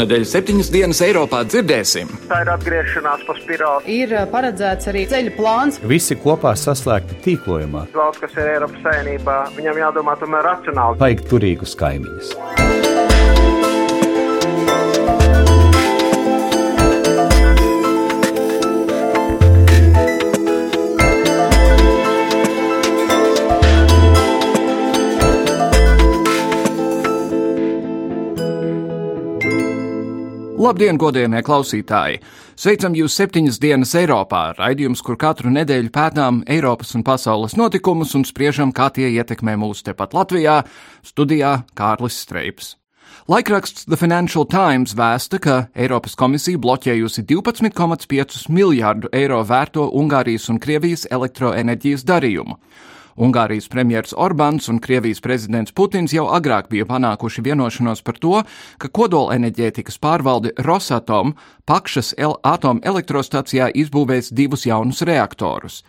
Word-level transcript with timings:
Šonadēļ 0.00 0.22
septiņas 0.24 0.68
dienas 0.72 1.00
Eiropā 1.04 1.42
dzirdēsim. 1.44 2.08
Tā 2.30 2.38
ir 2.40 2.50
atgriešanās 2.54 3.26
pa 3.26 3.34
spirāli. 3.36 3.98
Ir 4.00 4.14
paredzēts 4.32 4.88
arī 4.88 5.02
ceļu 5.10 5.34
plāns. 5.36 5.76
Visi 5.92 6.16
kopā 6.16 6.54
saslēgti 6.56 7.18
tīklojumā. 7.26 7.84
Daudz 7.92 8.24
kas 8.24 8.32
ir 8.40 8.48
Eiropas 8.54 8.80
Savienībā, 8.86 9.38
viņam 9.60 9.84
jādomā 9.84 10.16
tomēr 10.24 10.48
racionāli. 10.54 11.02
Vajag 11.04 11.24
turīgus 11.28 11.76
kaimiņus. 11.84 13.09
Labdien, 30.60 30.98
godējamie 31.00 31.40
klausītāji! 31.40 32.18
Sveicam 32.52 32.92
jūs 32.92 33.14
septiņas 33.16 33.56
dienas 33.62 33.94
Eiropā, 33.96 34.42
raidījums, 34.58 35.00
kur 35.00 35.16
katru 35.16 35.48
nedēļu 35.54 35.88
pētām 35.94 36.42
Eiropas 36.52 36.92
un 36.98 37.04
pasaules 37.06 37.54
notikumus 37.56 38.12
un 38.18 38.26
spriežam, 38.28 38.68
kā 38.76 38.90
tie 38.92 39.08
ietekmē 39.08 39.54
mūs 39.56 39.80
tepat 39.86 40.12
Latvijā, 40.12 40.58
studijā 41.00 41.54
Kārlis 41.72 42.20
Streips. 42.26 42.74
Laikraksts 43.32 43.88
The 43.88 43.96
Financial 43.96 44.44
Times 44.44 44.92
vēsta, 45.00 45.40
ka 45.40 45.56
Eiropas 45.72 46.18
komisija 46.20 46.60
bloķējusi 46.60 47.24
12,5 47.32 48.52
miljārdu 48.52 49.08
eiro 49.16 49.40
vērto 49.48 49.88
Ungārijas 49.96 50.50
un 50.52 50.60
Krievijas 50.60 51.06
elektroenerģijas 51.08 52.04
darījumu. 52.04 52.60
Ungārijas 53.16 53.68
premjers 53.72 54.14
Orbāns 54.14 54.68
un 54.70 54.78
Krievijas 54.82 55.22
prezidents 55.24 55.72
Putins 55.72 56.12
jau 56.14 56.26
agrāk 56.30 56.68
bija 56.70 56.86
panākuši 56.86 57.44
vienošanos 57.46 58.04
par 58.06 58.18
to, 58.20 58.42
ka 58.78 58.88
kodolenerģētikas 58.88 59.98
pārvalde 60.02 60.52
Rosatom 60.66 61.34
Pakšas 61.66 62.14
atomelektrostacijā 62.42 63.70
izbūvēs 63.74 64.30
divus 64.34 64.66
jaunus 64.66 65.02
reaktorus. 65.02 65.82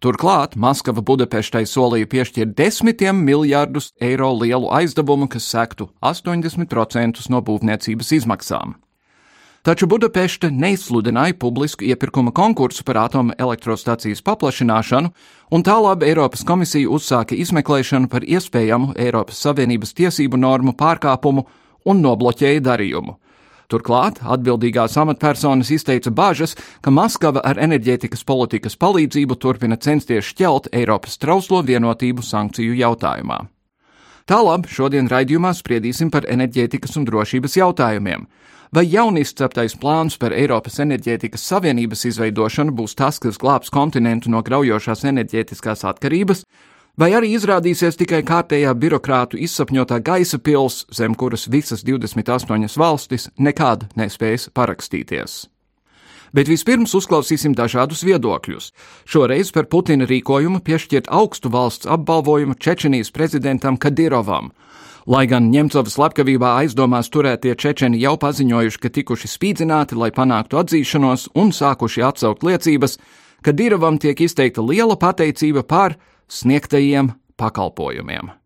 Turklāt 0.00 0.54
Maskava 0.56 1.02
Budapeštai 1.04 1.66
solīja 1.68 2.08
piešķirt 2.08 2.54
desmitiem 2.56 3.18
miljārdus 3.20 3.90
eiro 4.00 4.30
lielu 4.32 4.70
aizdevumu, 4.72 5.28
kas 5.28 5.44
sektu 5.44 5.90
80% 6.00 7.26
no 7.28 7.42
būvniecības 7.44 8.14
izmaksām. 8.22 8.78
Taču 9.60 9.84
Budapešta 9.86 10.48
neizsludināja 10.48 11.34
publisku 11.36 11.84
iepirkuma 11.84 12.32
konkursu 12.32 12.80
par 12.84 12.96
atomelektrostacijas 13.02 14.22
paplašināšanu, 14.24 15.10
un 15.52 15.64
tālāk 15.66 16.06
Eiropas 16.08 16.46
komisija 16.48 16.88
uzsāka 16.88 17.36
izmeklēšanu 17.36 18.08
par 18.08 18.24
iespējamu 18.24 18.94
Eiropas 18.96 19.42
Savienības 19.44 19.92
tiesību 20.00 20.40
normu 20.40 20.72
pārkāpumu 20.80 21.44
un 21.84 22.00
nobloķēja 22.00 22.64
darījumu. 22.70 23.18
Turklāt 23.68 24.24
atbildīgās 24.24 24.96
amatpersonas 24.96 25.68
izteica 25.76 26.08
bažas, 26.10 26.56
ka 26.80 26.90
Maskava 26.90 27.44
ar 27.44 27.60
enerģētikas 27.60 28.24
politikas 28.24 28.80
palīdzību 28.80 29.36
turpina 29.36 29.76
censties 29.76 30.32
šķelt 30.32 30.72
Eiropas 30.72 31.20
trauslo 31.20 31.60
vienotību 31.60 32.24
sankciju 32.24 32.80
jautājumā. 32.80 33.42
Tālāk 34.30 34.68
šodien 34.70 35.08
raidījumā 35.10 35.50
spriedīsim 35.58 36.10
par 36.14 36.22
enerģētikas 36.30 36.94
un 37.00 37.06
drošības 37.08 37.56
jautājumiem. 37.58 38.28
Vai 38.70 38.84
jaunizceptais 38.86 39.74
plāns 39.74 40.14
par 40.22 40.30
Eiropas 40.30 40.78
enerģētikas 40.84 41.48
savienības 41.50 42.06
izveidošanu 42.12 42.70
būs 42.78 42.94
tas, 42.94 43.18
kas 43.18 43.40
glābs 43.42 43.74
kontinentu 43.74 44.30
no 44.30 44.44
graujošās 44.46 45.02
enerģētiskās 45.10 45.82
atkarības, 45.90 46.44
vai 46.94 47.10
arī 47.18 47.34
izrādīsies 47.34 47.98
tikai 47.98 48.22
kārtējā 48.22 48.70
birokrātu 48.78 49.40
izsapņotā 49.42 49.98
gaisa 49.98 50.38
pils, 50.38 50.84
zem 50.94 51.18
kuras 51.18 51.50
visas 51.50 51.82
28 51.82 52.78
valstis 52.78 53.32
nekad 53.34 53.88
nespējas 53.98 54.52
parakstīties? 54.54 55.40
Bet 56.36 56.50
vispirms 56.50 56.94
uzklausīsim 56.94 57.56
dažādus 57.58 58.04
viedokļus. 58.06 58.70
Šoreiz 59.08 59.50
par 59.54 59.66
Putina 59.70 60.06
rīkojumu 60.06 60.62
piešķirt 60.66 61.10
augstu 61.10 61.50
valsts 61.50 61.88
apbalvojumu 61.90 62.54
Čečenijas 62.54 63.10
prezidentam 63.10 63.76
Kadirovam. 63.76 64.52
Lai 65.10 65.24
gan 65.26 65.48
Ņemcovas 65.50 65.96
slepkavībā 65.96 66.52
aizdomās 66.60 67.08
turētie 67.10 67.56
čečeni 67.58 67.98
jau 68.02 68.14
paziņojuši, 68.20 68.80
ka 68.82 68.92
tikuši 68.94 69.30
spīdzināti, 69.32 69.98
lai 69.98 70.12
panāktu 70.14 70.60
atzīšanos 70.60 71.30
un 71.34 71.54
sākuši 71.56 72.04
atsaukt 72.06 72.46
liecības, 72.46 72.98
Kadirovam 73.42 73.98
tiek 73.98 74.20
izteikta 74.20 74.62
liela 74.62 74.98
pateicība 75.00 75.64
par 75.64 75.96
sniegtajiem 76.28 77.14
pakalpojumiem. 77.40 78.39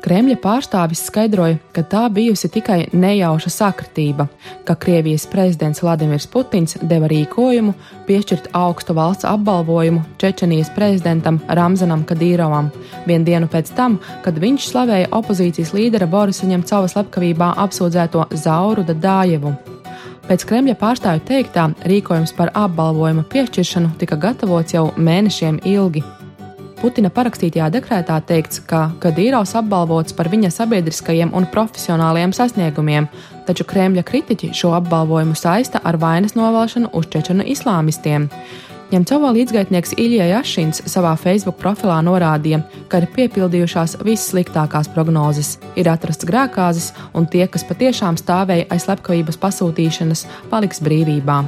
Kremļa 0.00 0.38
pārstāvis 0.40 1.02
skaidroja, 1.10 1.58
ka 1.76 1.82
tā 1.84 2.06
bijusi 2.08 2.48
tikai 2.48 2.78
nejauša 2.96 3.50
sakritība, 3.52 4.24
ka 4.64 4.72
Krievijas 4.80 5.26
prezidents 5.28 5.82
Vladimirs 5.84 6.24
Putins 6.30 6.78
deva 6.80 7.08
rīkojumu 7.10 7.74
piešķirt 8.06 8.48
augstu 8.56 8.96
valsts 8.96 9.28
apbalvojumu 9.28 10.00
Čečenijas 10.22 10.72
prezidentam 10.72 11.42
Ramzanam 11.48 12.06
Kadīrovam, 12.08 12.70
vienu 13.04 13.28
dienu 13.28 13.50
pēc 13.52 13.74
tam, 13.76 13.98
kad 14.24 14.40
viņš 14.40 14.70
slavēja 14.70 15.10
opozīcijas 15.20 15.74
līdera 15.76 16.08
Borisa 16.08 16.48
Ņemcova 16.48 16.88
slepkavībā 16.94 17.50
apsūdzēto 17.66 18.24
Zauru 18.40 18.86
Dadājevu. 18.88 19.52
Pēc 20.30 20.46
Kremļa 20.48 20.78
pārstāvju 20.80 21.26
teiktā, 21.28 21.66
rīkojums 21.90 22.32
par 22.38 22.54
apbalvojumu 22.56 23.26
piešķiršanu 23.28 23.92
tika 24.00 24.16
gatavots 24.16 24.78
jau 24.78 24.88
mēnešiem 24.96 25.60
ilgi. 25.68 26.06
Putina 26.80 27.10
parakstītajā 27.12 27.66
dekrētā 27.74 28.14
teikts, 28.24 28.62
ka 28.64 28.86
Kadīrovs 29.02 29.52
apbalvots 29.58 30.14
par 30.16 30.30
viņa 30.32 30.48
sabiedriskajiem 30.54 31.34
un 31.36 31.44
profesionālajiem 31.52 32.32
sasniegumiem, 32.32 33.08
taču 33.44 33.66
Kremļa 33.68 34.04
kritiķi 34.08 34.48
šo 34.56 34.72
apbalvojumu 34.78 35.36
saista 35.36 35.82
ar 35.84 36.00
vainas 36.00 36.32
novēlšanu 36.38 36.88
uz 36.96 37.10
čečenu 37.12 37.44
islāmistiem. 37.52 38.30
Ņemcova 38.90 39.28
līdzgaitnieks 39.36 39.92
Ilija 40.00 40.32
Jašins 40.32 40.80
savā 40.88 41.12
Facebook 41.20 41.60
profilā 41.60 42.00
norādīja, 42.02 42.62
ka 42.88 43.04
ir 43.04 43.10
piepildījušās 43.12 44.00
vissliktākās 44.00 44.88
prognozes, 44.90 45.58
ir 45.76 45.92
atrasts 45.92 46.26
grēkāzis, 46.26 46.94
un 47.12 47.28
tie, 47.28 47.44
kas 47.46 47.68
patiešām 47.68 48.16
stāvēja 48.18 48.70
aiz 48.72 48.88
slepkavības 48.88 49.38
pasūtīšanas, 49.44 50.24
paliks 50.48 50.80
brīvībā. 50.82 51.42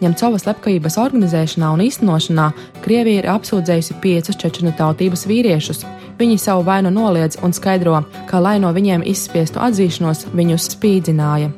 Ņemcovas 0.00 0.46
slepkavības 0.46 0.96
organizēšanā 1.00 1.70
un 1.74 1.82
īstenošanā 1.84 2.46
Krievija 2.84 3.20
ir 3.20 3.30
apsūdzējusi 3.34 3.98
piecus 4.00 4.38
čečenu 4.40 4.72
tautības 4.78 5.26
vīriešus. 5.28 5.84
Viņi 6.20 6.38
savu 6.40 6.64
vainu 6.64 6.92
noliedz 6.92 7.40
un 7.44 7.52
skaidro, 7.56 8.02
ka, 8.28 8.40
lai 8.40 8.58
no 8.60 8.72
viņiem 8.76 9.04
izspiestu 9.08 9.60
atzīšanos, 9.60 10.30
viņus 10.36 10.70
spīdzināja. 10.74 11.52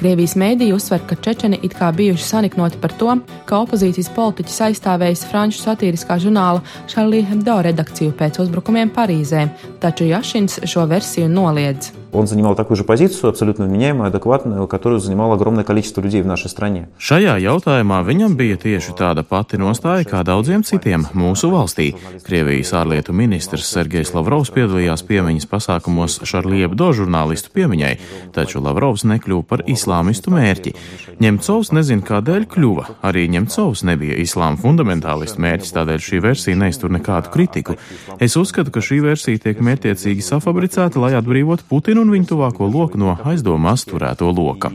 Krievijas 0.00 0.34
mēdīja 0.40 0.74
uzsver, 0.74 1.02
ka 1.06 1.16
čečeni 1.22 1.60
it 1.62 1.76
kā 1.78 1.90
bijuši 1.94 2.24
saniknoti 2.26 2.80
par 2.82 2.92
to, 2.98 3.14
ka 3.48 3.60
opozīcijas 3.62 4.10
politiķis 4.16 4.60
aizstāvējis 4.68 5.26
franču 5.30 5.62
satīriskā 5.62 6.18
žurnāla 6.20 6.64
Charlie 6.90 7.24
Hebdo 7.24 7.60
redakciju 7.68 8.16
pēc 8.18 8.40
uzbrukumiem 8.44 8.92
Parīzē, 8.96 9.46
taču 9.84 10.08
Jašins 10.10 10.60
šo 10.68 10.88
versiju 10.90 11.30
noliedz. 11.30 12.03
Он 12.13 12.27
занимал 12.27 12.55
такую 12.55 12.75
же 12.77 12.83
позицию, 12.83 13.29
абсолютно 13.29 13.65
вменяемую, 13.65 14.07
адекватную, 14.07 14.67
которую 14.67 14.99
занимало 14.99 15.35
огромное 15.35 15.63
количество 15.63 16.01
людей 16.01 16.21
в 16.21 16.25
нашей 16.25 16.49
стране. 16.49 16.89
Šajā 16.97 17.37
jautājumā 17.37 18.01
viņam 18.01 18.35
bija 18.35 18.57
tieši 18.57 18.95
tāda 18.97 19.21
pati 19.23 19.59
nostāja 19.61 20.07
kā 20.09 20.23
daudziem 20.25 20.63
citiem 20.65 21.05
mūsu 21.13 21.51
valstī. 21.53 21.93
Krievijas 22.25 22.73
ārlietu 22.73 23.13
ministrs 23.13 23.69
Sergejs 23.69 24.15
Lavrovs 24.15 24.49
piedalījās 24.49 25.05
piemiņas 25.05 25.45
pasākumos 25.45 26.19
Šarliebdo 26.25 26.89
žurnālistu 26.97 27.53
piemiņai, 27.53 27.93
taču 28.33 28.63
Lavrovs 28.65 29.05
nekļuva 29.05 29.45
par 29.45 29.63
islāmistu 29.69 30.33
mērķi. 30.33 30.73
Ņemcovs 31.21 31.73
nezin, 31.77 32.01
kādēļ 32.01 32.49
kļuva. 32.49 32.87
Arī 33.05 33.27
Ņemcovs 33.29 33.85
nebija 33.85 34.17
islāma 34.17 34.57
fundamentālistu 34.57 35.45
mērķis, 35.45 35.75
tādēļ 35.77 36.03
šī 36.09 36.23
versija 36.25 36.57
neiztur 36.57 36.89
nekādu 36.89 37.29
kritiku. 37.33 37.77
Es 38.17 38.37
uzskatu, 38.39 38.73
ka 38.73 38.81
šī 38.81 39.01
versija 39.05 39.45
tiek 39.45 39.61
mērķiecīgi 39.61 40.25
safabricēta, 40.25 40.97
lai 40.99 41.13
atbrīvotu 41.19 41.67
Putinu 41.69 41.99
un 42.03 42.11
viņu 42.11 42.27
tuvāko 42.33 42.67
loku 42.67 42.97
no 42.97 43.17
aizdomās 43.23 43.85
turēto 43.87 44.29
loka. 44.31 44.69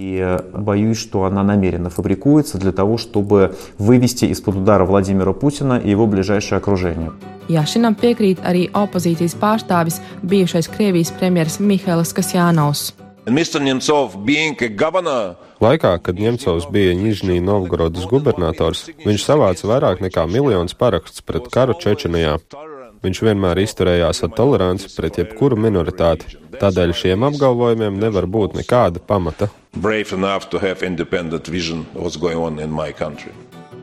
Боюсь, 0.55 0.99
что 0.99 1.25
она 1.25 1.43
намеренно 1.43 1.91
фабрикуется 1.91 2.59
для 2.59 2.73
того, 2.73 2.99
чтобы 2.99 3.55
вывести 3.79 4.25
из-под 4.27 4.57
удара 4.57 4.85
Владимира 4.85 5.33
Путина 5.33 5.75
и 5.79 5.91
его 5.91 6.07
ближайшее 6.07 6.59
окружение. 6.59 7.13
Jašinam 7.49 7.93
piekrīt 7.93 8.41
arī 8.41 8.71
opozīcijas 8.73 9.37
pārstāvis, 9.37 10.01
bijušais 10.25 10.69
Krievijas 10.73 11.13
premjeras 11.13 11.61
Mihails 11.61 12.15
Kasjānaus. 12.17 12.95
Laikā, 15.65 15.93
kad 16.05 16.19
Ņemcovs 16.21 16.67
bija 16.73 16.93
Nižnī 16.99 17.39
Novgorodas 17.41 18.05
gubernators, 18.11 18.89
viņš 19.05 19.25
savāca 19.25 19.71
vairāk 19.71 20.03
nekā 20.05 20.27
miljonus 20.29 20.77
parakstus 20.77 21.25
pret 21.25 21.49
karu 21.53 21.77
Čečenijā. 21.81 22.37
Viņš 23.00 23.22
vienmēr 23.24 23.62
izturējās 23.64 24.26
ar 24.26 24.32
toleranci 24.36 24.90
pret 24.92 25.22
jebkuru 25.22 25.56
minoritāti. 25.56 26.36
Tādēļ 26.60 26.92
šiem 27.00 27.24
apgalvojumiem 27.30 27.96
nevar 28.02 28.28
būt 28.28 28.58
nekāda 28.60 29.00
pamata. 29.00 29.48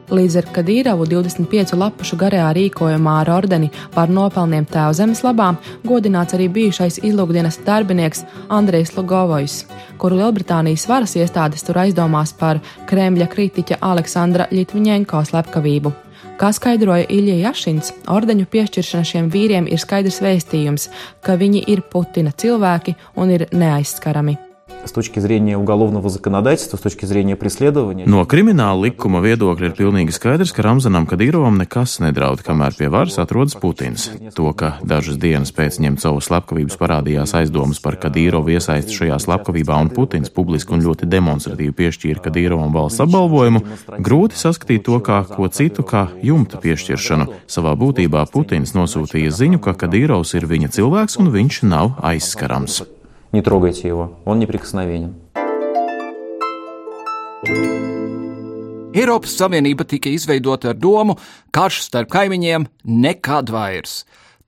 Līdz 0.06 0.36
ar 0.38 0.46
Kadīrovu 0.54 1.08
25 1.10 1.72
lapušu 1.80 2.18
garajā 2.20 2.52
rīkojumā 2.54 3.16
ar 3.24 3.32
ordeni 3.40 3.72
par 3.94 4.12
nopelniem 4.12 4.68
tēvzemes 4.70 5.24
labām 5.26 5.58
godināts 5.82 6.36
arī 6.36 6.46
bijušais 6.60 7.00
izlūkdienas 7.02 7.58
darbinieks 7.66 8.22
Andrejs 8.46 8.94
Lugovojs, 8.94 9.64
kuru 9.98 10.20
Lielbritānijas 10.20 10.86
varas 10.86 11.16
iestādes 11.18 11.66
tur 11.66 11.82
aizdomās 11.82 12.36
par 12.38 12.62
Kremļa 12.86 13.26
kritiķa 13.32 13.80
Aleksandra 13.82 14.46
Ļitviņenko 14.52 15.24
slepkavību. 15.32 15.96
Kā 16.36 16.50
skaidroja 16.52 17.06
Ilija 17.08 17.48
Jašins, 17.48 17.94
ordeņu 18.12 18.44
piešķiršana 18.52 19.08
šiem 19.08 19.30
vīriem 19.32 19.70
ir 19.72 19.80
skaidrs 19.80 20.20
vēstījums, 20.20 20.90
ka 21.24 21.38
viņi 21.40 21.64
ir 21.72 21.80
Putina 21.92 22.34
cilvēki 22.36 22.92
un 23.16 23.32
ir 23.38 23.46
neaizskarami 23.56 24.36
с 24.85 24.91
точки 24.91 25.19
зрения 25.19 25.57
уголовного 25.57 26.09
законодательства, 26.09 26.77
с 26.77 26.81
точки 26.81 27.05
зрения 27.05 27.35
преследования. 27.35 28.05
No 28.05 28.25
krimināla 28.25 28.89
likuma 28.89 29.21
viedokļa 29.23 29.69
ir 29.69 29.75
pilnīgi 29.77 30.13
skaidrs, 30.15 30.53
ka 30.55 30.65
Ramzanam 30.65 31.05
Kadīrovam 31.09 31.59
nekas 31.61 31.99
nedraud, 32.03 32.41
kamēr 32.45 32.75
pie 32.77 32.89
varas 32.91 33.19
atrodas 33.21 33.55
Putins. 33.55 34.09
To, 34.35 34.51
ka 34.57 34.79
dažas 34.83 35.19
dienas 35.21 35.53
pēc 35.55 35.79
ņemcovu 35.83 36.21
slepkavības 36.25 36.79
parādījās 36.81 37.35
aizdomas 37.39 37.81
par 37.83 37.99
Kadīrovu 38.01 38.55
iesaisti 38.55 38.97
šajā 38.99 39.19
slepkavībā 39.21 39.79
un 39.79 39.91
Putins 39.93 40.33
publiski 40.33 40.75
un 40.75 40.85
ļoti 40.85 41.09
demonstratīvi 41.09 41.75
piešķīra 41.77 42.25
Kadīrovam 42.27 42.73
valsts 42.75 43.03
apbalvojumu, 43.05 43.63
grūti 43.99 44.39
saskatīt 44.39 44.87
to 44.87 44.99
kā 45.05 45.21
ko 45.29 45.47
citu 45.47 45.85
kā 45.87 46.07
jumta 46.25 46.61
piešķiršanu. 46.61 47.29
Savā 47.47 47.75
būtībā 47.77 48.25
Putins 48.33 48.75
nosūtīja 48.77 49.35
ziņu, 49.35 49.61
ka 49.61 49.77
Kadīrovs 49.85 50.33
ir 50.39 50.49
viņa 50.49 50.73
cilvēks 50.79 51.21
un 51.21 51.31
viņš 51.35 51.61
nav 51.69 51.95
aizskarams. 52.01 52.81
Не 53.31 53.41
трогайте 53.41 53.87
его, 53.87 54.19
он 54.25 54.39
неприкосновенен. 54.39 55.15
Eiropas 58.91 59.37
Savienība 59.39 59.85
tika 59.87 60.11
izveidota 60.11 60.73
ar 60.73 60.75
domu, 60.75 61.15
karš 61.55 61.85
starp 61.87 62.11
kaimiņiem 62.11 62.67
nekad 62.83 63.49
vairs. 63.49 64.01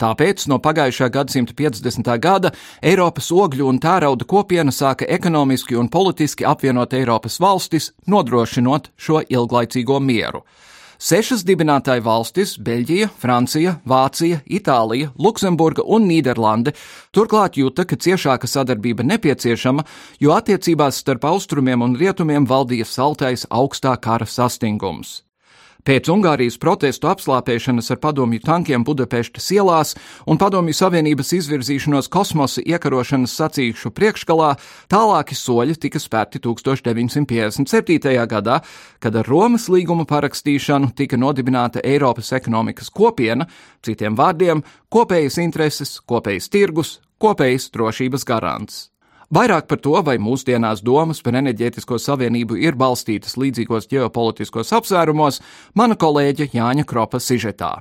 Tāpēc 0.04 0.48
no 0.52 0.58
pagājušā 0.60 1.08
gadsimta 1.14 1.54
50. 1.56 2.10
gada 2.20 2.52
Eiropas 2.84 3.30
ogļu 3.32 3.70
un 3.70 3.80
tērauda 3.80 4.28
kopiena 4.28 4.74
sāka 4.76 5.08
ekonomiski 5.08 5.78
un 5.80 5.88
politiski 5.88 6.44
apvienot 6.50 6.94
Eiropas 6.98 7.40
valstis, 7.40 7.94
nodrošinot 8.08 8.92
šo 8.98 9.22
ilglaicīgo 9.24 10.02
mieru. 10.04 10.44
Sešas 10.99 11.45
dibinātāju 11.47 12.03
valstis- 12.03 12.57
Beļģija, 12.67 13.07
Francija, 13.23 13.77
Vācija, 13.87 14.41
Itālija, 14.51 15.13
Luksemburga 15.17 15.85
un 15.87 16.09
Nīderlande- 16.09 16.73
turklāt 17.15 17.55
jūta, 17.55 17.87
ka 17.87 17.95
ciešāka 17.95 18.51
sadarbība 18.51 19.07
nepieciešama, 19.07 19.85
jo 20.19 20.31
attiecībās 20.35 20.99
starp 20.99 21.23
austrumiem 21.23 21.83
un 21.83 21.97
rietumiem 21.97 22.45
valdīja 22.45 22.85
saltais 22.85 23.47
augstā 23.47 23.95
kara 24.01 24.27
sastingums. 24.27 25.23
Pēc 25.89 26.05
Ungārijas 26.13 26.59
protestu 26.61 27.09
apslāpēšanas 27.09 27.87
ar 27.95 27.99
padomju 28.03 28.43
tankiem 28.45 28.83
Budapeštas 28.85 29.47
ielās 29.55 29.95
un 30.29 30.37
padomju 30.37 30.75
Savienības 30.77 31.31
izvirzīšanos 31.39 32.11
kosmosa 32.13 32.61
iekarošanas 32.61 33.33
sacīkšu 33.39 33.95
priekšgalā, 33.97 34.51
tālāki 34.93 35.39
soļi 35.39 35.79
tika 35.81 35.97
spērti 35.97 36.43
1957. 36.45 38.13
gadā, 38.35 38.59
kad 39.01 39.17
ar 39.17 39.33
Romas 39.33 39.71
līguma 39.73 40.05
parakstīšanu 40.13 40.93
tika 40.93 41.17
nodibināta 41.17 41.81
Eiropas 41.81 42.35
ekonomikas 42.37 42.93
kopiena, 42.93 43.49
citiem 43.81 44.13
vārdiem- 44.13 44.61
kopējas 44.95 45.41
intereses, 45.41 46.03
kopējas 46.05 46.53
tirgus, 46.53 46.99
kopējas 47.17 47.73
drošības 47.73 48.29
garants. 48.29 48.91
Vairāk 49.29 49.67
par 49.69 49.77
to, 49.85 49.93
vai 50.01 50.17
mūsdienās 50.17 50.81
domas 50.81 51.19
par 51.21 51.37
enerģētisko 51.37 51.99
savienību 52.01 52.57
ir 52.63 52.79
balstītas 52.81 53.37
līdzīgos 53.37 53.91
ģeopolitiskos 53.91 54.73
apsvērumos, 54.79 55.43
mana 55.77 55.99
kolēģe 56.01 56.49
Jāņa 56.55 56.87
Kropa 56.89 57.21
sižetā. 57.21 57.75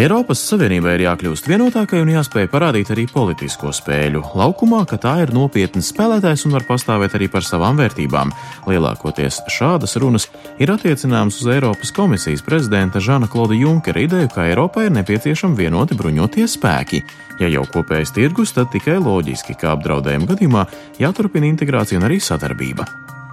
Eiropas 0.00 0.40
Savienībai 0.48 0.94
ir 0.96 1.02
jākļūst 1.04 1.48
vienotākai 1.50 1.98
un 2.00 2.08
jāspēj 2.08 2.46
parādīt 2.48 2.88
arī 2.94 3.02
politisko 3.10 3.68
spēļu 3.76 4.22
laukumā, 4.38 4.78
ka 4.88 4.96
tā 5.02 5.12
ir 5.26 5.32
nopietns 5.36 5.90
spēlētājs 5.92 6.46
un 6.48 6.54
var 6.56 6.64
pastāvēt 6.64 7.18
arī 7.18 7.28
par 7.28 7.44
savām 7.44 7.76
vērtībām. 7.76 8.32
Lielākoties 8.70 9.42
šādas 9.52 9.98
runas 10.00 10.30
ir 10.56 10.72
attiecināmas 10.72 11.42
uz 11.42 11.52
Eiropas 11.52 11.92
komisijas 11.92 12.40
prezidenta 12.46 13.02
Žana 13.02 13.28
Klauda 13.28 13.58
Junkera 13.58 14.00
ideju, 14.00 14.32
ka 14.32 14.48
Eiropai 14.48 14.88
ir 14.88 14.96
nepieciešami 15.02 15.60
vienoti 15.60 16.00
bruņotie 16.00 16.48
spēki. 16.48 17.04
Ja 17.42 17.52
jau 17.52 17.68
kopējais 17.68 18.16
tirgus, 18.16 18.56
tad 18.56 18.72
tikai 18.72 18.96
loģiski, 19.04 19.58
ka 19.60 19.74
apdraudējuma 19.76 20.32
gadījumā 20.32 20.68
jāturpina 21.02 21.52
integrācija 21.52 22.00
un 22.00 22.08
arī 22.08 22.22
sadarbība. 22.24 22.88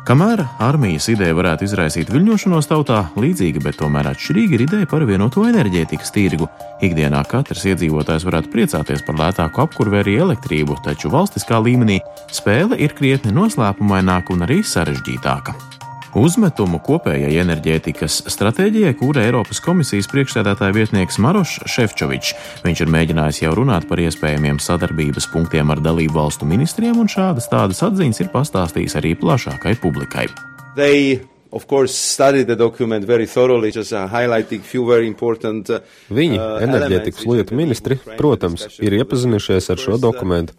Kamēr 0.08 0.40
armijas 0.64 1.10
ideja 1.12 1.36
varētu 1.36 1.66
izraisīt 1.68 2.08
viļņošanos 2.14 2.70
tautā, 2.70 3.02
līdzīga, 3.20 3.60
bet 3.66 3.76
tomēr 3.82 4.08
atšķirīga 4.14 4.56
ir 4.56 4.64
ideja 4.64 4.88
par 4.88 5.04
vienoto 5.04 5.44
enerģētikas 5.44 6.16
tirgu. 6.16 6.48
Ikdienā 6.80 7.26
katrs 7.28 7.66
iedzīvotājs 7.74 8.24
varētu 8.24 8.54
priecāties 8.56 9.04
par 9.04 9.20
lētāku 9.20 9.66
apkurvi 9.66 10.00
arī 10.00 10.16
elektrību, 10.24 10.80
taču 10.88 11.12
valstiskā 11.12 11.60
līmenī 11.60 12.00
spēle 12.32 12.80
ir 12.80 12.96
krietni 12.96 13.36
noslēpumaināka 13.36 14.32
un 14.32 14.48
arī 14.48 14.64
sarežģītāka. 14.64 15.77
Uzmetumu 16.18 16.80
kopējai 16.82 17.36
enerģētikas 17.44 18.24
stratēģijai 18.34 18.96
kūra 18.98 19.28
Eiropas 19.28 19.60
komisijas 19.62 20.10
priekšsēdētāja 20.10 20.74
vietnieks 20.74 21.20
Marošs 21.22 21.68
Šefčovičs. 21.70 22.34
Viņš 22.66 22.82
ir 22.82 22.92
mēģinājis 22.96 23.44
jau 23.44 23.54
runāt 23.60 23.86
par 23.90 24.02
iespējamiem 24.02 24.58
sadarbības 24.64 25.30
punktiem 25.30 25.70
ar 25.76 25.84
dalību 25.86 26.18
valstu 26.18 26.50
ministriem, 26.50 26.98
un 26.98 27.12
šādas 27.12 27.52
tādas 27.54 27.84
atziņas 27.86 28.24
ir 28.24 28.34
pastāstījis 28.34 28.98
arī 28.98 29.14
plašākai 29.22 29.78
publikai. 29.84 30.26
They 30.74 31.22
of 31.52 31.68
course, 31.68 31.94
studied 31.96 32.48
the 32.48 32.56
document 32.56 33.06
very 33.06 33.26
thoroughly, 33.26 33.72
just 33.72 33.94
uh, 33.94 34.08
highlighting 34.08 34.62
few 34.62 34.86
very 34.86 35.08
important. 35.08 35.70
Uh, 35.70 35.80
Viņi, 36.10 36.38
uh, 36.40 36.62
enerģētikas 36.66 37.26
lietu 37.28 37.58
ministri, 37.58 37.98
protams, 38.18 38.68
ir 38.80 38.98
iepazinušies 39.00 39.70
ar 39.74 39.82
šo 39.82 39.98
dokumentu. 40.02 40.56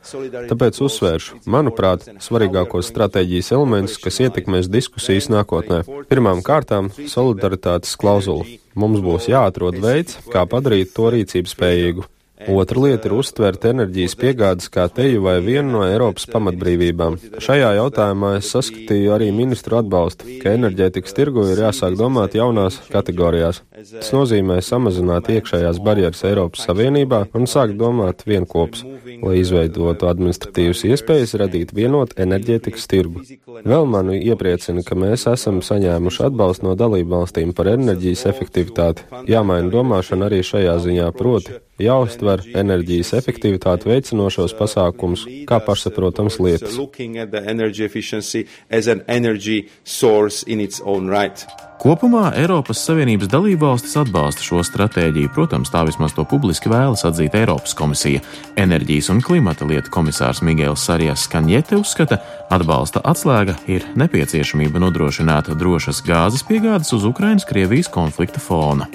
Tāpēc 0.51 0.81
uzsvēršu, 0.85 1.43
manuprāt, 1.47 2.09
svarīgākos 2.25 2.91
stratēģijas 2.93 3.53
elementus, 3.57 3.99
kas 4.03 4.21
ietekmēs 4.27 4.71
diskusijas 4.73 5.31
nākotnē. 5.33 5.85
Pirmām 6.11 6.45
kārtām- 6.45 6.93
solidaritātes 7.17 7.97
klauzula. 7.97 8.47
Mums 8.79 9.01
būs 9.03 9.31
jāatrod 9.33 9.81
veids, 9.83 10.21
kā 10.31 10.47
padarīt 10.47 10.95
to 10.95 11.11
rīcību 11.11 11.51
spējīgu. 11.51 12.09
Otra 12.47 12.79
lieta 12.79 13.09
ir 13.09 13.17
uztvert 13.19 13.65
enerģijas 13.67 14.15
piegādes 14.19 14.69
kā 14.71 14.85
teju 14.95 15.25
vai 15.25 15.39
vienu 15.43 15.73
no 15.73 15.81
Eiropas 15.83 16.29
pamatbrīvībām. 16.31 17.17
Šajā 17.43 17.73
jautājumā 17.81 18.37
es 18.39 18.53
saskatīju 18.55 19.11
arī 19.17 19.33
ministru 19.35 19.81
atbalstu, 19.81 20.29
ka 20.43 20.53
enerģētikas 20.55 21.17
tirgu 21.19 21.49
ir 21.51 21.65
jāsāk 21.65 21.97
domāt 21.99 22.37
jaunās 22.39 22.79
kategorijās. 22.93 23.63
Tas 23.75 24.13
nozīmē 24.15 24.61
samazināt 24.63 25.33
iekšējās 25.35 25.83
barjeras 25.83 26.23
Eiropas 26.31 26.63
Savienībā 26.69 27.25
un 27.35 27.51
sākt 27.51 27.75
domāt 27.81 28.23
vienkops, 28.29 28.85
lai 29.19 29.39
izveidotu 29.43 30.07
administratīvas 30.07 30.85
iespējas 30.93 31.35
radīt 31.43 31.75
vienotu 31.75 32.21
enerģētikas 32.23 32.87
tirgu. 32.91 33.25
Vēl 33.67 33.89
mani 33.91 34.21
iepriecina, 34.23 34.87
ka 34.87 34.95
mēs 34.99 35.27
esam 35.33 35.59
saņēmuši 35.67 36.29
atbalstu 36.31 36.71
no 36.71 36.79
dalību 36.79 37.17
valstīm 37.19 37.55
par 37.57 37.73
enerģijas 37.75 38.29
efektivitāti. 38.31 39.09
Jāmaina 39.27 39.73
domāšana 39.75 40.31
arī 40.31 40.45
šajā 40.47 40.79
ziņā 40.87 41.11
proti 41.19 41.59
jāuztver 41.83 42.43
enerģijas 42.59 43.15
efektivitāti 43.19 43.91
veicinošos 43.91 44.55
pasākumus 44.59 45.25
kā 45.49 45.61
pašsaprotams 45.65 46.41
lietas. 46.43 46.75
Kopumā 51.79 52.33
Eiropas 52.35 52.81
Savienības 52.83 53.29
dalībvalstis 53.31 53.95
atbalsta 54.01 54.43
šo 54.43 54.65
stratēģiju, 54.67 55.31
protams, 55.31 55.71
tā 55.71 55.85
vismaz 55.87 56.17
to 56.17 56.25
publiski 56.27 56.73
vēlas 56.73 57.07
atzīt 57.07 57.37
Eiropas 57.39 57.77
komisija. 57.79 58.25
Enerģijas 58.59 59.13
un 59.15 59.23
klimata 59.23 59.69
lietu 59.69 59.95
komisārs 59.95 60.43
Miguels 60.43 60.83
Sarijas 60.91 61.29
Kanjete 61.31 61.79
uzskata, 61.79 62.19
atbalsta 62.51 63.05
atslēga 63.07 63.61
ir 63.71 63.87
nepieciešamība 63.95 64.83
nodrošināt 64.83 65.55
drošas 65.55 66.03
gāzes 66.03 66.43
piegādes 66.51 66.91
uz 66.99 67.07
Ukrainas-Krievijas 67.07 67.95
konflikta 67.95 68.43
fona. 68.43 68.91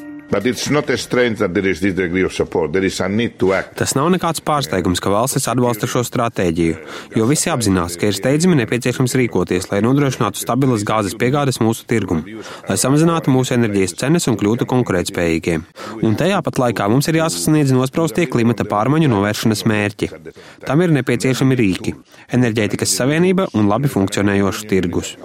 Tas 3.77 3.93
nav 3.97 4.09
nekāds 4.13 4.41
pārsteigums, 4.45 5.01
ka 5.03 5.11
valstis 5.13 5.45
atbalsta 5.51 5.89
šo 5.89 6.01
stratēģiju, 6.07 6.77
jo 7.19 7.27
visi 7.29 7.51
apzinās, 7.53 7.97
ka 7.99 8.09
ir 8.09 8.17
steidzami 8.17 8.57
nepieciešams 8.61 9.13
rīkoties, 9.19 9.69
lai 9.71 9.81
nodrošinātu 9.85 10.41
stabilas 10.41 10.85
gāzes 10.87 11.17
piegādes 11.19 11.59
mūsu 11.63 11.85
tirgumu, 11.89 12.39
lai 12.69 12.77
samazinātu 12.79 13.33
mūsu 13.33 13.57
enerģijas 13.57 13.97
cenas 14.01 14.29
un 14.31 14.39
kļūtu 14.41 14.67
konkurētspējīgiem. 14.73 15.67
Un 16.01 16.17
tajā 16.19 16.39
pat 16.45 16.61
laikā 16.65 16.89
mums 16.91 17.11
ir 17.11 17.19
jāsasniedz 17.21 17.75
nospraustie 17.75 18.25
klimata 18.29 18.65
pārmaiņu 18.69 19.11
novēršanas 19.13 19.65
mērķi. 19.69 20.11
Tam 20.65 20.81
ir 20.81 20.95
nepieciešami 20.97 21.59
rīki- 21.59 21.97
enerģētikas 22.39 22.97
savienība 23.01 23.51
un 23.53 23.69
labi 23.69 23.91
funkcionējošs 23.91 24.67
tirgus. 24.71 25.17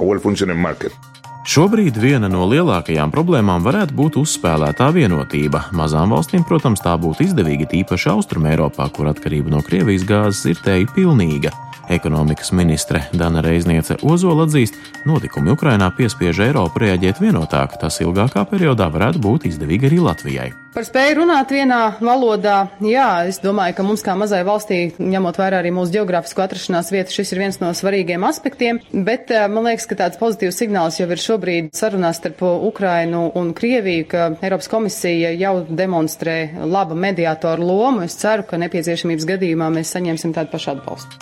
Šobrīd 1.49 1.97
viena 1.97 2.28
no 2.28 2.43
lielākajām 2.45 3.09
problēmām 3.09 3.62
varētu 3.64 3.95
būt 3.97 4.19
uzspēlētā 4.21 4.90
vienotība. 4.93 5.62
Mazām 5.73 6.12
valstīm, 6.12 6.43
protams, 6.45 6.83
tā 6.85 6.93
būtu 7.00 7.25
izdevīga, 7.25 7.71
tīpaši 7.71 8.11
Austrumē, 8.12 8.52
Eiropā, 8.52 8.90
kur 8.93 9.09
atkarība 9.09 9.55
no 9.55 9.62
Krievijas 9.64 10.05
gāzes 10.05 10.45
ir 10.52 10.61
teju 10.61 10.93
pilnīga. 10.93 11.55
Ekonomikas 11.88 12.52
ministre 12.52 13.02
Dana 13.12 13.40
Reizniece 13.45 13.97
Ozola 14.02 14.45
atzīst, 14.47 14.76
notikumi 15.09 15.54
Ukrainā 15.54 15.88
piespiež 15.97 16.45
Eiropu 16.49 16.85
reaģēt 16.85 17.23
vienotāk, 17.25 17.78
tas 17.80 18.00
ilgākā 18.04 18.45
periodā 18.50 18.90
varētu 18.92 19.23
būt 19.25 19.49
izdevīgi 19.49 19.88
arī 19.90 20.02
Latvijai. 20.04 20.50
Par 20.78 20.85
spēju 20.85 21.14
runāt 21.23 21.50
vienā 21.50 21.78
valodā, 22.04 22.68
jā, 22.85 23.07
es 23.26 23.40
domāju, 23.42 23.75
ka 23.75 23.85
mums 23.87 24.02
kā 24.04 24.12
mazai 24.21 24.45
valstī, 24.47 24.76
ņemot 25.00 25.38
vērā 25.40 25.62
arī 25.62 25.73
mūsu 25.75 25.95
geogrāfisko 25.97 26.45
atrašanās 26.45 26.92
vietu, 26.92 27.14
šis 27.16 27.33
ir 27.33 27.40
viens 27.40 27.57
no 27.62 27.73
svarīgiem 27.75 28.26
aspektiem, 28.28 28.78
bet 28.92 29.33
eh, 29.33 29.47
man 29.49 29.66
liekas, 29.66 29.88
ka 29.88 29.97
tāds 29.99 30.21
pozitīvs 30.21 30.61
signāls 30.61 31.00
jau 31.00 31.09
ir 31.09 31.23
šobrīd 31.25 31.73
sarunās 31.75 32.21
starp 32.21 32.45
Ukrainu 32.68 33.25
un 33.40 33.54
Krieviju, 33.57 34.04
ka 34.12 34.28
Eiropas 34.38 34.68
komisija 34.71 35.33
jau 35.40 35.54
demonstrē 35.66 36.37
laba 36.68 36.95
mediātoru 36.95 37.64
lomu. 37.64 38.04
Es 38.04 38.14
ceru, 38.21 38.45
ka 38.47 38.61
nepieciešamības 38.61 39.26
gadījumā 39.33 39.73
mēs 39.73 39.97
saņemsim 39.97 40.37
tādu 40.37 40.52
pašu 40.52 40.76
atbalstu. 40.76 41.18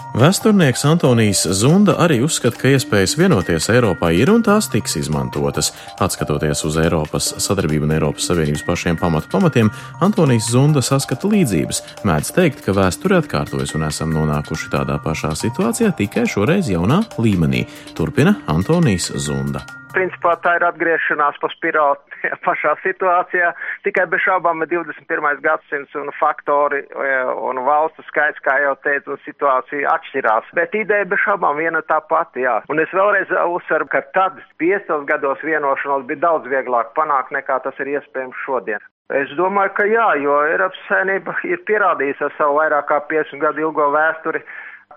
Vēsturnieks 0.57 0.87
Antonijs 0.89 1.41
Zunda 1.53 1.99
arī 2.01 2.23
uzskata, 2.25 2.57
ka 2.57 2.71
iespējas 2.73 3.13
vienoties 3.21 3.67
Eiropā 3.75 4.09
ir 4.17 4.31
un 4.33 4.41
tās 4.41 4.71
tiks 4.73 4.97
izmantotas. 4.97 5.69
Atskatoties 6.01 6.65
uz 6.65 6.79
Eiropas 6.81 7.29
sadarbību 7.45 7.85
un 7.85 7.93
Eiropas 7.99 8.31
Savienības 8.31 8.65
pašiem 8.65 8.97
pamatu 8.97 9.29
pamatiem 9.35 9.69
Antonijs 10.01 10.49
Zunda 10.55 10.81
saskata 10.81 11.29
līdzības. 11.29 11.85
Mēdz 12.09 12.33
teikt, 12.41 12.65
ka 12.65 12.73
vēsture 12.73 13.21
atkārtojas 13.21 13.77
un 13.77 13.85
esam 13.91 14.17
nonākuši 14.17 14.73
tādā 14.73 14.97
pašā 15.05 15.37
situācijā 15.37 15.93
tikai 16.01 16.25
šoreiz 16.25 16.73
jaunā 16.73 17.03
līmenī. 17.21 17.67
Turpina 17.93 18.39
Antonijs 18.49 19.13
Zunda 19.13 19.67
principā 19.97 20.35
tā 20.45 20.57
ir 20.59 20.67
atgriešanās 20.69 21.39
pa 21.43 21.51
spirāli 21.55 22.21
pašā 22.47 22.77
situācijā. 22.85 23.53
Tikai 23.87 24.07
bez 24.13 24.25
šaubām 24.27 24.65
ir 24.65 24.71
21. 24.73 25.41
gadsimts 25.45 25.97
un 25.99 26.13
faktori 26.21 26.83
e, 26.85 27.13
un 27.49 27.63
valstu 27.67 28.05
skaits, 28.11 28.43
kā 28.45 28.59
jau 28.65 28.75
teicu, 28.87 29.15
un 29.17 29.23
situācija 29.25 29.95
atšķirās. 29.97 30.53
Bet 30.59 30.77
ideja 30.79 31.09
bez 31.09 31.23
šaubām 31.25 31.61
viena 31.61 31.83
tā 31.89 32.01
pati, 32.11 32.45
jā. 32.45 32.59
Un 32.73 32.83
es 32.83 32.93
vēlreiz 32.97 33.33
uzsveru, 33.47 33.89
ka 33.93 34.05
tad 34.17 34.39
50 34.63 35.09
gados 35.09 35.43
vienošanos 35.47 36.07
bija 36.11 36.25
daudz 36.29 36.53
vieglāk 36.53 36.93
panākt 36.99 37.33
nekā 37.35 37.61
tas 37.65 37.83
ir 37.83 37.97
iespējams 37.97 38.45
šodien. 38.45 38.85
Es 39.15 39.31
domāju, 39.39 39.71
ka 39.77 39.85
jā, 39.87 40.07
jo 40.19 40.41
Eiropas 40.49 40.79
saimnība 40.89 41.37
ir 41.47 41.61
pierādījusi 41.69 42.25
ar 42.27 42.33
savu 42.35 42.57
vairāk 42.59 42.89
kā 42.89 42.99
50 43.13 43.39
gadu 43.39 43.63
ilgo 43.63 43.87
vēsturi, 43.95 44.41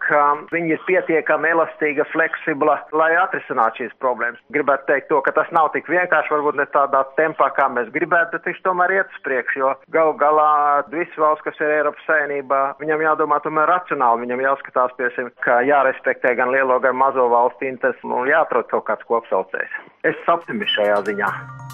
ka 0.10 0.22
viņi 0.54 0.74
ir 0.76 0.84
pietiekami 0.88 1.52
elastīga, 1.54 2.06
fleksibla, 2.14 2.80
lai 2.96 3.12
atrisinātu 3.22 3.84
šīs 3.84 3.96
problēmas. 4.04 4.42
Gribētu 4.56 4.90
teikt 4.90 5.10
to, 5.12 5.22
ka 5.26 5.34
tas 5.38 5.52
nav 5.56 5.72
tik 5.76 5.90
vienkārši, 5.92 6.34
varbūt 6.36 6.60
ne 6.60 6.68
tādā 6.74 7.04
tempā, 7.20 7.52
kā 7.58 7.70
mēs 7.76 7.92
gribētu, 7.96 8.36
bet 8.36 8.50
viņš 8.50 8.64
tomēr 8.66 8.96
iet 8.98 9.14
uz 9.14 9.22
priekšu, 9.28 9.62
jo 9.64 9.74
gal 9.96 10.14
galā 10.22 10.50
visi 10.94 11.22
valsts, 11.22 11.46
kas 11.46 11.62
ir 11.62 11.76
Eiropas 11.80 12.10
saimnībā, 12.10 12.64
viņam 12.82 13.06
jādomā 13.06 13.42
tomēr 13.46 13.70
racionāli, 13.76 14.26
viņam 14.26 14.46
jāskatās, 14.48 14.98
piesim, 15.00 15.32
ka 15.46 15.62
jārespektē 15.68 16.36
gan 16.40 16.54
lielo, 16.56 16.82
gan 16.84 16.98
mazo 17.00 17.30
valstu 17.32 17.70
intereses 17.70 18.04
un 18.06 18.30
jāatrod 18.30 18.70
kaut 18.74 18.88
kāds 18.90 19.10
kopsaucējs. 19.10 19.80
Es 20.08 20.16
optimists 20.32 20.78
šajā 20.78 21.00
ziņā. 21.10 21.30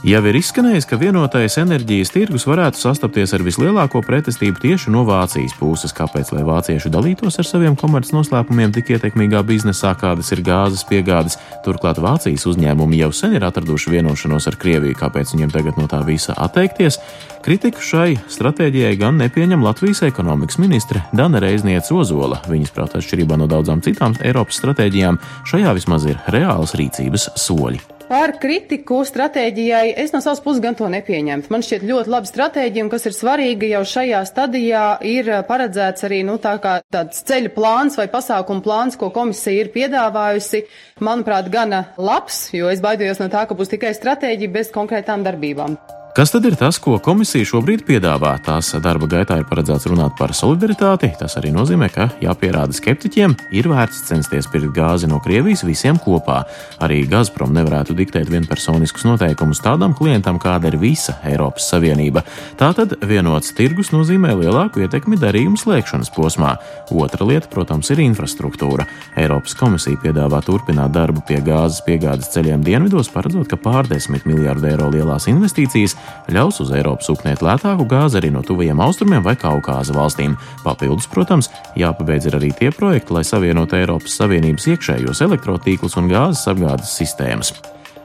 Jau 0.06 0.20
ir 0.30 0.38
izskanējis, 0.38 0.86
ka 0.90 0.98
vienotais 1.02 1.56
enerģijas 1.62 2.12
tirgus 2.14 2.44
varētu 2.46 2.78
sastapties 2.78 3.32
ar 3.34 3.42
vislielāko 3.46 4.02
pretestību 4.06 4.60
tieši 4.62 4.92
no 4.94 5.02
Vācijas 5.08 5.56
puses. 5.58 5.94
Kāpēc 5.96 6.30
lai 6.36 6.44
vācieši 6.46 6.92
dalītos 6.94 7.40
ar 7.42 7.48
saviem 7.48 7.78
komerces 7.80 8.14
noslēpumiem 8.14 8.74
tik 8.76 8.92
ietekmīgā 8.94 9.42
biznesā, 9.46 9.96
kādas 10.02 10.34
ir 10.36 10.44
gāzes 10.46 10.84
piegādes? 10.90 11.40
Turklāt 11.66 12.02
Vācijas 12.02 12.46
uzņēmumi 12.50 13.00
jau 13.02 13.12
sen 13.14 13.38
ir 13.38 13.46
atraduši 13.46 13.96
vienošanos 13.96 14.50
ar 14.52 14.60
Krieviju, 14.62 14.98
kāpēc 15.00 15.34
viņiem 15.34 15.56
tagad 15.56 15.82
no 15.82 15.88
tā 15.90 16.04
visa 16.06 16.38
atteikties? 16.38 17.00
Kritiku 17.46 17.82
šai 17.82 18.20
stratēģijai 18.30 18.94
gan 19.02 19.18
nepieņem 19.22 19.66
Latvijas 19.66 20.02
ekonomikas 20.06 20.58
ministre 20.62 21.06
Dana 21.14 21.42
Reizniece 21.42 21.94
Ozola. 21.94 22.44
Viņas 22.50 22.74
prāt, 22.78 22.98
atšķirībā 22.98 23.38
no 23.38 23.50
daudzām 23.50 23.86
citām 23.86 24.18
Eiropas 24.22 24.62
stratēģijām, 24.62 25.22
šajā 25.50 25.76
vismaz 25.78 26.10
ir 26.10 26.22
reāls 26.34 26.78
rīcības 26.78 27.32
soļi. 27.38 27.95
Par 28.06 28.36
kritiku 28.38 29.00
stratēģijai 29.08 29.96
es 29.98 30.12
no 30.14 30.20
savas 30.22 30.42
puses 30.46 30.62
gan 30.62 30.76
to 30.78 30.86
nepieņemtu. 30.94 31.50
Man 31.50 31.66
šķiet 31.66 31.86
ļoti 31.90 32.12
laba 32.14 32.30
stratēģija, 32.30 32.84
un 32.86 32.92
kas 32.94 33.08
ir 33.10 33.16
svarīga 33.18 33.70
jau 33.72 33.82
šajā 33.96 34.20
stadijā, 34.30 34.84
ir 35.10 35.32
paredzēts 35.50 36.06
arī, 36.06 36.22
nu, 36.28 36.38
tā 36.42 36.54
kā 36.62 36.78
tāds 36.94 37.26
ceļa 37.26 37.54
plāns 37.58 37.98
vai 37.98 38.06
pasākumu 38.14 38.62
plāns, 38.66 39.00
ko 39.02 39.10
komisija 39.16 39.66
ir 39.66 39.74
piedāvājusi, 39.74 40.68
manuprāt, 41.02 41.50
gana 41.50 41.88
labs, 41.98 42.52
jo 42.54 42.70
es 42.70 42.86
baidījos 42.86 43.24
no 43.24 43.32
tā, 43.34 43.48
ka 43.50 43.58
būs 43.58 43.74
tikai 43.74 43.98
stratēģija 43.98 44.54
bez 44.62 44.74
konkrētām 44.76 45.26
darbībām. 45.26 45.80
Kas 46.16 46.32
tad 46.32 46.46
ir 46.48 46.54
tas, 46.56 46.78
ko 46.80 46.94
komisija 47.04 47.44
šobrīd 47.44 47.82
piedāvā? 47.84 48.30
Tās 48.40 48.70
darba 48.80 49.04
gaitā 49.12 49.36
ir 49.42 49.48
paredzēts 49.50 49.90
runāt 49.92 50.14
par 50.16 50.32
solidaritāti. 50.32 51.10
Tas 51.20 51.34
arī 51.36 51.50
nozīmē, 51.52 51.90
ka 51.92 52.06
jāpierāda 52.24 52.72
skeptiķiem, 52.72 53.34
ir 53.52 53.68
vērts 53.68 54.06
censties 54.08 54.48
pirkt 54.48 54.72
gāzi 54.78 55.10
no 55.12 55.20
Krievijas 55.20 55.66
visiem 55.68 56.00
kopā. 56.00 56.38
Arī 56.80 57.02
Gazprom 57.12 57.52
nevarētu 57.58 57.98
diktēt 58.00 58.32
vienpersoniskus 58.32 59.04
noteikumus 59.10 59.60
tādam 59.66 59.92
klientam, 59.92 60.40
kāda 60.40 60.72
ir 60.72 60.78
visa 60.80 61.18
Eiropas 61.28 61.68
Savienība. 61.74 62.24
Tātad 62.56 62.96
vienots 63.04 63.52
tirgus 63.60 63.92
nozīmē 63.92 64.38
lielāku 64.40 64.86
ietekmi 64.86 65.20
darījumu 65.20 65.60
slēgšanas 65.60 66.14
posmā. 66.16 66.54
Otra 66.96 67.28
lieta, 67.28 67.52
protams, 67.52 67.92
ir 67.92 68.06
infrastruktūra. 68.06 68.88
Eiropas 69.20 69.60
komisija 69.60 70.00
piedāvā 70.00 70.40
turpināt 70.48 70.96
darbu 70.96 71.28
pie 71.28 71.44
gāzes 71.44 71.84
piegādes 71.84 72.32
ceļiem 72.32 72.64
dienvidos, 72.64 73.12
paredzot, 73.12 73.52
ka 73.52 73.60
pārdesmit 73.60 74.24
miljārdu 74.32 74.72
eiro 74.72 74.88
lielās 74.96 75.28
investīcijas 75.28 76.00
ļaus 76.32 76.62
uz 76.64 76.74
Eiropu 76.76 77.06
sūknēt 77.06 77.44
lētāku 77.46 77.88
gāzi 77.90 78.20
arī 78.22 78.32
no 78.34 78.42
tuvajiem 78.46 78.82
austrumiem 78.86 79.24
vai 79.26 79.36
Kaukāza 79.40 79.96
valstīm. 79.96 80.38
Papildus, 80.64 81.10
protams, 81.12 81.52
jāpabeidz 81.80 82.32
arī 82.34 82.54
tie 82.56 82.72
projekti, 82.76 83.16
lai 83.16 83.24
savienotu 83.28 83.80
Eiropas 83.80 84.18
Savienības 84.22 84.72
iekšējos 84.74 85.24
elektrotīklus 85.28 85.98
un 86.02 86.12
gāzes 86.12 86.48
apgādes 86.52 86.96
sistēmas. 86.98 87.54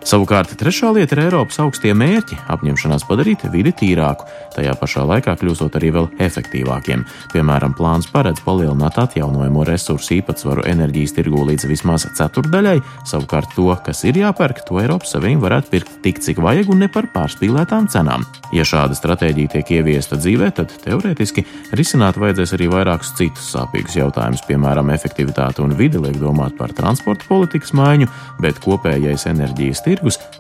Savukārt, 0.01 0.55
trešā 0.57 0.95
lieta 0.97 1.13
ir 1.13 1.27
Eiropas 1.27 1.59
augstie 1.61 1.91
mērķi- 1.93 2.39
apņemšanās 2.55 3.05
padarīt 3.05 3.45
vidi 3.53 3.71
tīrāku, 3.71 4.25
tajā 4.57 4.73
pašā 4.81 5.05
laikā 5.05 5.37
kļūstot 5.37 5.77
arī 5.77 5.93
vēl 5.93 6.09
efektīvākiem. 6.17 7.05
Piemēram, 7.35 7.77
plāns 7.77 8.09
paredz 8.11 8.41
palielināt 8.41 8.97
atjaunojamo 8.97 9.65
resursu 9.69 10.17
īpatsvaru 10.23 10.65
enerģijas 10.65 11.13
tirgū 11.13 11.45
līdz 11.45 11.69
vismaz 11.69 12.07
ceturdaļai, 12.17 12.81
savukārt 13.05 13.55
to, 13.55 13.77
kas 13.85 14.03
ir 14.05 14.15
jāpērk, 14.15 14.65
to 14.65 14.81
Eiropas 14.81 15.13
Savienība 15.13 15.51
varētu 15.51 15.71
pirkt 15.71 16.03
tik, 16.03 16.19
cik 16.19 16.39
vajag 16.39 16.71
un 16.71 16.79
ne 16.79 16.89
par 16.89 17.05
pārspīlētām 17.13 17.87
cenām. 17.93 18.25
Ja 18.53 18.65
šāda 18.65 18.97
stratēģija 18.97 19.53
tiek 19.53 19.71
ieviesta 19.71 20.17
dzīvē, 20.17 20.51
tad 20.55 20.73
teorētiski 20.81 21.45
risināt 21.73 22.17
vajadzēs 22.17 22.57
arī 22.57 22.71
vairākus 22.73 23.13
citus 23.15 23.53
sāpīgus 23.53 24.01
jautājumus, 24.01 24.47
piemēram, 24.49 24.91
efektivitāte 24.91 25.61
un 25.61 25.77
vide 25.77 25.99
liek 25.99 26.17
domāt 26.17 26.57
par 26.57 26.73
transporta 26.73 27.29
politikas 27.29 27.73
maiņu, 27.73 28.09
bet 28.41 28.59
kopējais 28.65 29.27
enerģijas 29.27 29.83
tirgus 29.83 29.90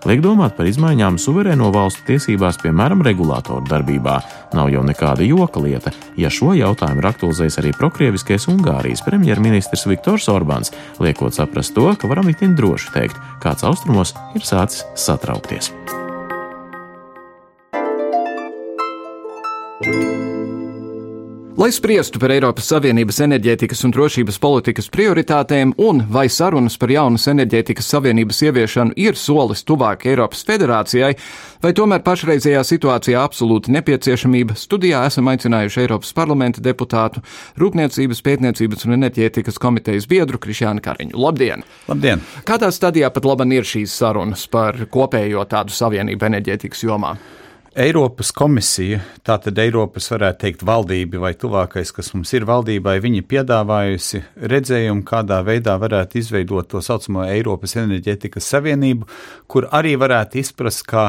liek 0.09 0.23
domāt 0.25 0.57
par 0.57 0.69
izmaiņām 0.71 1.19
suverēno 1.21 1.71
valstu 1.75 2.07
tiesībās, 2.11 2.61
piemēram, 2.62 3.04
regulātoru 3.07 3.66
darbībā. 3.69 4.19
Nav 4.57 4.73
jau 4.73 4.83
nekāda 4.87 5.26
joka 5.26 5.62
lieta, 5.62 5.95
ja 6.19 6.30
šo 6.33 6.54
jautājumu 6.59 7.02
ir 7.02 7.11
aktualizējis 7.12 7.61
arī 7.62 7.75
prokrieviskais 7.76 8.49
Ungārijas 8.52 9.04
premjerministrs 9.07 9.87
Viktors 9.90 10.28
Orbāns, 10.33 10.75
liekot 11.02 11.37
saprast 11.37 11.75
to, 11.76 11.88
ka 11.95 12.11
varam 12.11 12.30
itin 12.33 12.57
droši 12.59 12.95
teikt, 12.97 13.25
kāds 13.45 13.66
austrumos 13.66 14.14
ir 14.35 14.47
sācis 14.47 14.87
satraukties. 14.99 15.75
Lai 21.61 21.73
spriestu 21.73 22.17
par 22.17 22.33
Eiropas 22.33 22.71
Savienības 22.71 23.19
enerģētikas 23.21 23.83
un 23.85 23.93
drošības 23.93 24.38
politikas 24.40 24.87
prioritātēm 24.88 25.75
un 25.85 25.99
vai 26.09 26.23
sarunas 26.33 26.79
par 26.81 26.88
jaunas 26.88 27.26
enerģētikas 27.29 27.90
savienības 27.93 28.38
ieviešanu 28.47 28.95
ir 28.97 29.19
solis 29.21 29.61
tuvāk 29.69 30.07
Eiropas 30.09 30.40
federācijai, 30.49 31.11
vai 31.61 31.73
tomēr 31.76 32.00
pašreizējā 32.07 32.62
situācijā 32.64 33.21
absolūti 33.21 33.75
nepieciešamība, 33.76 34.57
studijā 34.57 35.02
esam 35.11 35.29
aicinājuši 35.35 35.83
Eiropas 35.83 36.14
parlamenta 36.17 36.64
deputātu, 36.64 37.21
Rūpniecības, 37.61 38.25
Pētniecības 38.25 38.88
un 38.88 38.97
enerģētikas 38.97 39.61
komitejas 39.61 40.09
biedru 40.09 40.40
Krišānu 40.40 40.81
Kariņu. 40.88 41.21
Labdien! 41.26 41.67
Labdien! 41.93 42.25
Kādā 42.49 42.73
stadijā 42.73 43.12
pat 43.12 43.29
laban 43.29 43.52
ir 43.52 43.69
šīs 43.69 44.00
sarunas 44.00 44.49
par 44.49 44.81
kopējo 44.88 45.45
tādu 45.52 45.76
savienību 45.76 46.31
enerģētikas 46.33 46.88
jomā? 46.88 47.19
Eiropas 47.80 48.28
komisija, 48.37 48.99
tātad 49.25 49.56
Eiropas 49.62 50.10
varētu 50.12 50.42
teikt 50.42 50.62
valdība 50.68 51.22
vai 51.22 51.30
tuvākais, 51.38 51.94
kas 51.96 52.10
mums 52.12 52.28
ir 52.37 52.44
valdībai, 52.44 52.99
viņi 53.00 53.22
piedāvājusi 53.30 54.20
redzējumu, 54.52 55.00
kādā 55.08 55.38
veidā 55.46 55.78
varētu 55.80 56.18
izveidot 56.20 56.68
to 56.68 56.82
saucamo 56.84 57.25
Eiropas 57.25 57.78
enerģētikas 57.80 58.50
savienību, 58.52 59.08
kur 59.49 59.70
arī 59.72 59.94
varētu 59.96 60.42
izprast 60.42 60.84
kā 60.90 61.06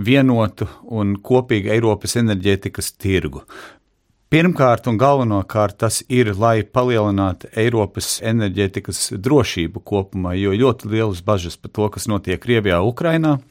vienotu 0.00 0.70
un 0.88 1.18
kopīgu 1.20 1.74
Eiropas 1.76 2.16
enerģētikas 2.22 2.94
tirgu. 2.96 3.44
Pirmkārt 4.32 4.88
un 4.88 4.96
galvenokārt 4.96 5.82
tas 5.84 6.00
ir, 6.08 6.32
lai 6.40 6.62
palielinātu 6.64 7.52
Eiropas 7.52 8.22
enerģētikas 8.24 9.10
drošību 9.20 9.84
kopumā, 9.84 10.32
jo 10.40 10.56
ļoti 10.56 10.88
lielas 10.88 11.20
bažas 11.20 11.60
par 11.60 11.76
to, 11.76 11.92
kas 11.98 12.08
notiek 12.08 12.40
Krievijā, 12.40 12.80
Ukrainā. 12.80 13.42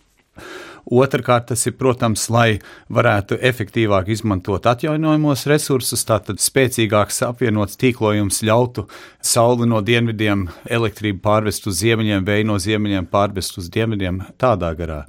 Otrakārt, 0.84 1.48
tas 1.48 1.62
ir, 1.70 1.78
protams, 1.80 2.26
lai 2.34 2.60
varētu 2.92 3.38
efektīvāk 3.40 4.10
izmantot 4.12 4.66
atjaunojamos 4.68 5.46
resursus, 5.48 6.04
tātad 6.04 6.42
spēcīgāks 6.44 7.22
apvienots 7.24 7.80
tīklojums 7.80 8.42
ļautu 8.44 8.84
sauli 9.24 9.70
no 9.70 9.80
dienvidiem, 9.86 10.50
elektrību 10.68 11.24
pārvest 11.24 11.70
uz 11.72 11.80
ziemeļiem, 11.80 12.26
vēju 12.28 12.50
no 12.52 12.60
ziemeļiem 12.60 13.08
pārvest 13.14 13.62
uz 13.62 13.72
dienvidiem 13.72 14.26
tādā 14.42 14.74
garā. 14.76 15.00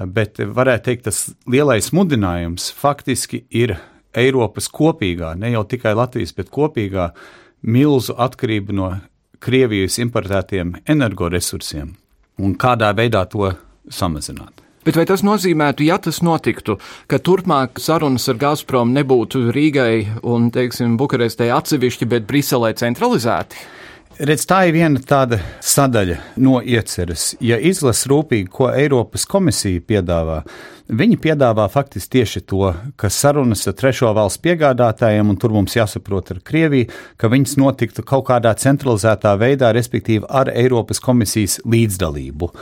Bet 0.00 0.40
varētu 0.40 0.88
teikt, 0.88 1.04
tas 1.10 1.20
lielais 1.44 1.90
mudinājums 1.92 2.70
faktiski 2.72 3.44
ir 3.50 3.76
Eiropas 4.16 4.70
kopīgā, 4.72 5.34
ne 5.36 5.52
jau 5.52 5.66
tikai 5.68 5.92
Latvijas, 5.94 6.32
bet 6.34 6.48
kopīgā 6.50 7.10
milzu 7.60 8.16
atkarība 8.16 8.74
no 8.74 8.90
Krievijas 9.40 10.00
importētiem 10.00 10.74
energoresursiem 10.88 11.94
un 12.40 12.56
kādā 12.60 12.90
veidā 12.96 13.22
to 13.28 13.52
samazināt. 13.88 14.59
Bet 14.80 14.96
vai 14.96 15.04
tas 15.04 15.20
nozīmētu, 15.20 15.84
ja 15.84 15.98
tas 16.00 16.22
notiktu, 16.24 16.78
ka 17.04 17.18
turpmāk 17.20 17.76
sarunas 17.84 18.24
ar 18.32 18.38
Gazprom 18.40 18.94
nebūtu 18.96 19.50
Rīgai 19.52 20.22
un, 20.24 20.48
teiksim, 20.54 20.94
Bukarestē 21.00 21.50
atsevišķi, 21.52 22.08
bet 22.08 22.24
Briselē 22.30 22.72
centralizēti? 22.80 23.60
Redz, 24.20 24.42
tā 24.44 24.66
ir 24.68 24.74
viena 24.76 25.00
tāda 25.00 25.38
sadaļa 25.64 26.16
no 26.44 26.58
ieceres. 26.60 27.30
Ja 27.40 27.56
izlasa 27.56 28.08
rūpīgi, 28.08 28.50
ko 28.52 28.66
Eiropas 28.68 29.24
komisija 29.28 29.80
piedāvā, 29.80 30.42
viņi 30.92 31.16
piedāvā 31.24 31.64
faktiski 31.72 32.18
tieši 32.18 32.42
to, 32.48 32.72
ka 33.00 33.08
sarunas 33.12 33.64
ar 33.68 33.76
trešo 33.80 34.12
valstu 34.16 34.44
piegādātājiem, 34.48 35.28
un 35.32 35.40
tur 35.40 35.54
mums 35.56 35.76
jāsaprot 35.76 36.34
ar 36.34 36.40
Krieviju, 36.44 36.88
ka 37.20 37.32
viņas 37.32 37.56
notiktu 37.60 38.04
kaut 38.04 38.26
kādā 38.28 38.52
centralizētā 38.60 39.36
veidā, 39.40 39.72
respektīvi 39.76 40.28
ar 40.28 40.52
Eiropas 40.52 41.00
komisijas 41.04 41.60
līdzdalību. 41.64 42.52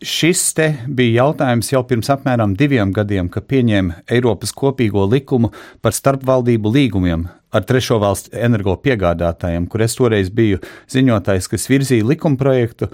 Šis 0.00 0.54
te 0.56 0.64
bija 0.88 1.26
jautājums 1.26 1.68
jau 1.74 1.82
pirms 1.84 2.08
apmēram 2.08 2.54
diviem 2.56 2.88
gadiem, 2.96 3.26
kad 3.28 3.44
pieņēma 3.44 3.98
Eiropas 4.08 4.54
kopīgo 4.56 5.02
likumu 5.04 5.50
par 5.84 5.92
starpvaldību 5.92 6.70
līgumiem 6.72 7.26
ar 7.52 7.66
trešo 7.68 7.98
valstu 8.00 8.30
energo 8.32 8.78
piegādātājiem, 8.80 9.66
kur 9.68 9.84
es 9.84 9.98
toreiz 9.98 10.30
biju 10.32 10.62
ziņotājs, 10.88 11.48
kas 11.52 11.68
virzīja 11.68 12.06
likumprojektu. 12.08 12.88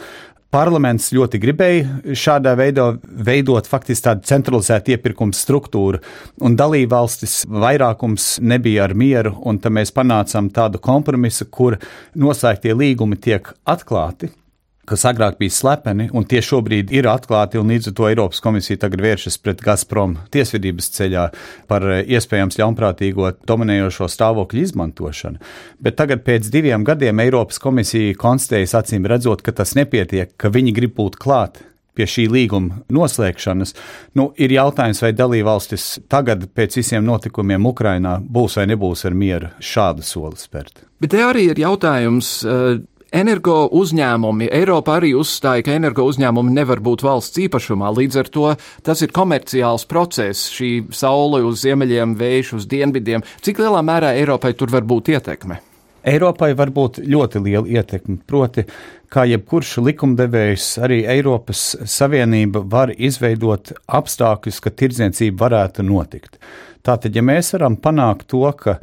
Parlaments 0.51 1.13
ļoti 1.15 1.39
gribēja 1.45 2.17
šādā 2.19 2.57
veidā 2.59 2.89
veidot 3.29 3.69
faktiski 3.71 4.09
tādu 4.09 4.27
centralizētu 4.27 4.97
iepirkumu 4.97 5.37
struktūru, 5.37 6.01
un 6.43 6.57
dalībvalstis 6.59 7.45
vairākums 7.47 8.41
nebija 8.43 8.89
ar 8.89 8.97
mieru, 8.99 9.37
un 9.47 9.63
tad 9.63 9.77
mēs 9.79 9.95
panācām 9.95 10.51
tādu 10.51 10.83
kompromisu, 10.83 11.47
kur 11.55 11.79
noslēgtie 12.19 12.75
līgumi 12.75 13.21
tiek 13.23 13.53
atklāti 13.63 14.33
kas 14.87 15.05
agrāk 15.09 15.39
bija 15.41 15.55
slepeni, 15.55 16.09
un 16.15 16.27
tie 16.29 16.41
šobrīd 16.45 16.93
ir 16.95 17.09
atklāti, 17.11 17.59
un 17.61 17.71
līdz 17.73 17.91
ar 17.91 17.97
to 17.99 18.09
Eiropas 18.09 18.43
komisija 18.45 18.81
tagad 18.85 19.03
vēršas 19.05 19.39
pret 19.43 19.63
Gazprom 19.65 20.17
tiesvedības 20.35 20.91
ceļā 20.97 21.27
par 21.71 21.87
eh, 21.91 22.03
iespējams 22.17 22.59
ļaunprātīgo 22.61 23.33
dominējošo 23.49 24.09
stāvokļu 24.15 24.67
izmantošanu. 24.69 25.43
Bet 25.83 25.99
tagad 26.01 26.25
pēc 26.27 26.51
diviem 26.55 26.87
gadiem 26.87 27.25
Eiropas 27.27 27.61
komisija 27.63 28.17
konstatējas 28.21 28.77
acīm 28.83 29.09
redzot, 29.11 29.43
ka 29.43 29.55
tas 29.57 29.75
nepietiek, 29.79 30.37
ka 30.39 30.53
viņi 30.55 30.77
grib 30.77 30.97
būt 30.99 31.19
klāt 31.21 31.63
pie 31.97 32.05
šī 32.05 32.27
līguma 32.29 32.83
noslēgšanas, 32.93 33.73
nu, 34.21 34.29
ir 34.37 34.53
jautājums, 34.53 35.01
vai 35.01 35.15
dalībvalstis 35.17 35.87
tagad, 36.13 36.45
pēc 36.53 36.77
visiem 36.77 37.07
notikumiem 37.07 37.71
Ukrainā, 37.71 38.19
būs 38.21 38.59
vai 38.61 38.67
nebūs 38.69 39.07
ar 39.09 39.17
mieru 39.17 39.49
šādu 39.65 40.05
soli 40.05 40.37
spērt. 40.37 40.85
Bet 41.01 41.15
te 41.15 41.25
arī 41.25 41.49
ir 41.55 41.65
jautājums. 41.65 42.37
Uh 42.45 42.85
Energo 43.17 43.63
uzņēmumi, 43.73 44.51
Eiropa 44.53 44.99
arī 44.99 45.15
uzstāja, 45.17 45.63
ka 45.65 45.73
energo 45.73 46.05
uzņēmumi 46.05 46.53
nevar 46.53 46.83
būt 46.85 47.01
valsts 47.07 47.41
īpašumā, 47.47 47.89
līdz 47.97 48.19
ar 48.21 48.29
to 48.35 48.51
tas 48.85 49.01
ir 49.01 49.15
komerciāls 49.17 49.87
process, 49.89 50.51
šī 50.53 50.91
saule 50.93 51.41
uz 51.47 51.63
ziemeļiem, 51.63 52.13
vējš 52.21 52.51
uz 52.59 52.67
dienvidiem. 52.69 53.25
Cik 53.47 53.63
lielā 53.63 53.81
mērā 53.87 54.13
Eiropai 54.19 54.53
tur 54.59 54.75
var 54.75 54.85
būt 54.85 55.09
ietekme? 55.15 55.63
Eiropai 56.07 56.51
var 56.59 56.75
būt 56.77 57.01
ļoti 57.09 57.43
liela 57.47 57.65
ietekme, 57.79 58.19
proti, 58.29 58.67
kā 59.09 59.25
jebkurš 59.31 59.79
likumdevējs, 59.87 60.69
arī 60.85 61.01
Eiropas 61.17 61.65
Savienība 61.89 62.67
var 62.69 62.93
izveidot 62.93 63.73
apstākļus, 63.87 64.61
ka 64.61 64.77
tirdzniecība 64.77 65.47
varētu 65.47 65.89
notikt. 65.89 66.37
Tātad, 66.85 67.17
ja 67.17 67.25
mēs 67.25 67.55
varam 67.57 67.81
panākt 67.81 68.29
to, 68.31 68.45
ka 68.61 68.77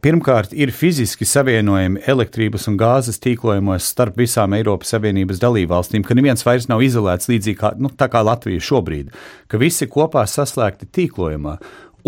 Pirmkārt, 0.00 0.54
ir 0.56 0.70
fiziski 0.72 1.26
savienojumi 1.28 2.00
elektrības 2.08 2.62
un 2.70 2.78
gāzes 2.80 3.20
tīklojumos 3.20 3.84
starp 3.92 4.16
visām 4.16 4.54
Eiropas 4.56 4.94
Savienības 4.94 5.42
dalībvalstīm, 5.42 6.06
ka 6.08 6.14
neviens 6.16 6.40
vairs 6.46 6.70
nav 6.70 6.80
izolēts 6.80 7.28
līdzīgi 7.28 7.58
kā, 7.60 7.74
nu, 7.76 7.90
kā 7.92 8.22
Latvija 8.24 8.62
šobrīd, 8.64 9.10
ka 9.44 9.60
visi 9.60 9.90
kopā 9.92 10.22
saslēgti 10.24 10.88
tīklojumā. 10.88 11.58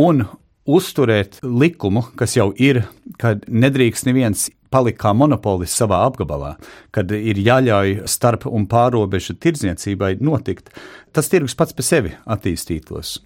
Un 0.00 0.24
uzturēt 0.64 1.42
likumu, 1.44 2.06
kas 2.16 2.38
jau 2.38 2.48
ir, 2.56 2.86
kad 3.20 3.44
nedrīkst 3.44 4.08
neviens 4.08 4.46
palikt 4.72 5.02
kā 5.02 5.12
monopolis 5.12 5.74
savā 5.76 6.00
apgabalā, 6.06 6.54
kad 6.96 7.12
ir 7.12 7.42
jāļauj 7.44 8.06
starp 8.08 8.48
un 8.48 8.64
pārobežu 8.72 9.36
tirdzniecībai 9.36 10.14
notikt, 10.24 10.72
tas 11.12 11.28
tirgus 11.28 11.58
pats 11.60 11.76
par 11.76 11.90
sevi 11.90 12.16
attīstītos. 12.24 13.18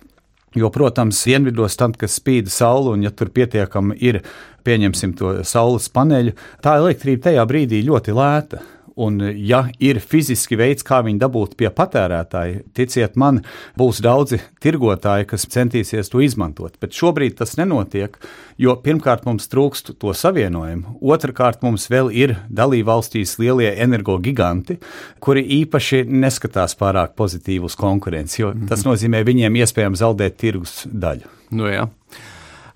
Jo, 0.56 0.70
protams, 0.72 1.18
dienvidos 1.28 1.76
tam, 1.76 1.92
kas 1.92 2.16
spīd 2.16 2.48
saule, 2.48 2.94
un 2.96 3.02
ja 3.04 3.10
tur 3.12 3.28
pietiekami 3.28 3.98
ir, 4.00 4.22
pieņemsim 4.64 5.12
to 5.18 5.34
saules 5.44 5.90
paneļu, 5.92 6.32
tā 6.64 6.78
elektrība 6.80 7.28
tajā 7.28 7.44
brīdī 7.48 7.82
ļoti 7.84 8.14
lēta. 8.16 8.62
Un, 8.96 9.20
ja 9.20 9.66
ir 9.76 9.98
fiziski 10.00 10.56
veids, 10.56 10.84
kā 10.86 11.02
viņu 11.04 11.20
dabūt 11.20 11.52
pie 11.60 11.68
patērētāja, 11.68 12.62
ticiet 12.72 13.18
man, 13.20 13.42
būs 13.76 13.98
daudzi 14.00 14.38
tirgotāji, 14.64 15.26
kas 15.28 15.44
centīsies 15.52 16.08
to 16.08 16.22
izmantot. 16.24 16.78
Bet 16.80 16.96
šobrīd 16.96 17.36
tas 17.36 17.58
nenotiek, 17.60 18.16
jo 18.56 18.72
pirmkārt 18.80 19.28
mums 19.28 19.50
trūkst 19.52 19.92
to 20.00 20.14
savienojumu, 20.16 20.96
otrkārt 21.12 21.60
mums 21.66 21.90
vēl 21.92 22.08
ir 22.08 22.38
dalībvalstīs 22.48 23.36
lielie 23.42 23.74
energogiganti, 23.84 24.78
kuri 25.20 25.44
īpaši 25.60 26.06
neskatās 26.08 26.72
pārāk 26.80 27.12
pozitīvi 27.20 27.68
uz 27.68 27.76
konkurenci, 27.76 28.40
jo 28.46 28.54
tas 28.64 28.80
mhm. 28.80 28.94
nozīmē 28.94 29.24
viņiem 29.28 29.60
iespējams 29.60 30.00
zaudēt 30.06 30.40
tirgus 30.40 30.86
daļu. 30.88 31.28
Nu, 31.52 31.68
jā. 31.68 31.84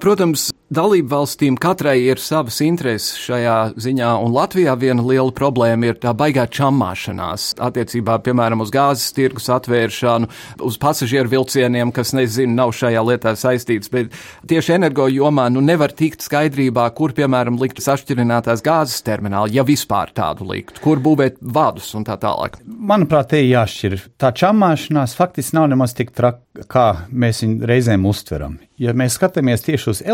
Protams, 0.01 0.51
dalību 0.71 1.11
valstīm 1.11 1.57
katrai 1.61 1.97
ir 2.05 2.21
savas 2.23 2.61
intereses 2.63 3.19
šajā 3.19 3.57
ziņā, 3.81 4.11
un 4.23 4.33
Latvijā 4.35 4.77
viena 4.79 5.03
liela 5.03 5.33
problēma 5.35 5.91
ir 5.91 5.99
tā 6.01 6.13
baigā 6.17 6.47
čamāšanās 6.47 7.57
attiecībā, 7.61 8.21
piemēram, 8.25 8.63
uz 8.63 8.71
gāzes 8.75 9.11
tirgus 9.17 9.51
atvēršanu, 9.51 10.31
uz 10.67 10.79
pasažieru 10.81 11.33
vilcieniem, 11.35 11.91
kas, 11.95 12.15
nezinu, 12.17 12.55
nav 12.61 12.75
šajā 12.79 13.03
lietā 13.09 13.35
saistīts, 13.39 13.91
bet 13.93 14.15
tieši 14.51 14.77
energo 14.79 15.09
jomā 15.11 15.49
nu 15.53 15.63
nevar 15.65 15.95
tikt 15.97 16.23
skaidrībā, 16.27 16.87
kur, 16.95 17.15
piemēram, 17.19 17.59
likt 17.61 17.83
sašķirinātās 17.83 18.63
gāzes 18.67 19.03
termināli, 19.07 19.57
ja 19.59 19.67
vispār 19.67 20.15
tādu 20.15 20.47
likt, 20.53 20.79
kur 20.85 21.03
būvēt 21.03 21.43
vadus 21.43 21.91
un 21.99 22.07
tā 22.07 22.19
tālāk. 22.21 22.61
Manuprāt, 22.67 23.33
te 23.35 23.43
ir 23.43 23.51
jāšķir. 23.57 23.99
Tā 24.21 24.31
čamāšanās 24.37 25.19
faktiski 25.19 25.59
nav 25.59 25.71
nemaz 25.75 25.99
tik 25.99 26.15
traka, 26.15 26.45
kā 26.71 26.87
mēs 27.11 27.43
viņu 27.45 27.67
reizēm 27.71 28.07
uztveram. 28.11 28.59
Ja 28.81 28.95
mēs 28.97 29.19
skatāmies 29.19 29.67
tieši 29.67 29.91
uz 29.93 30.07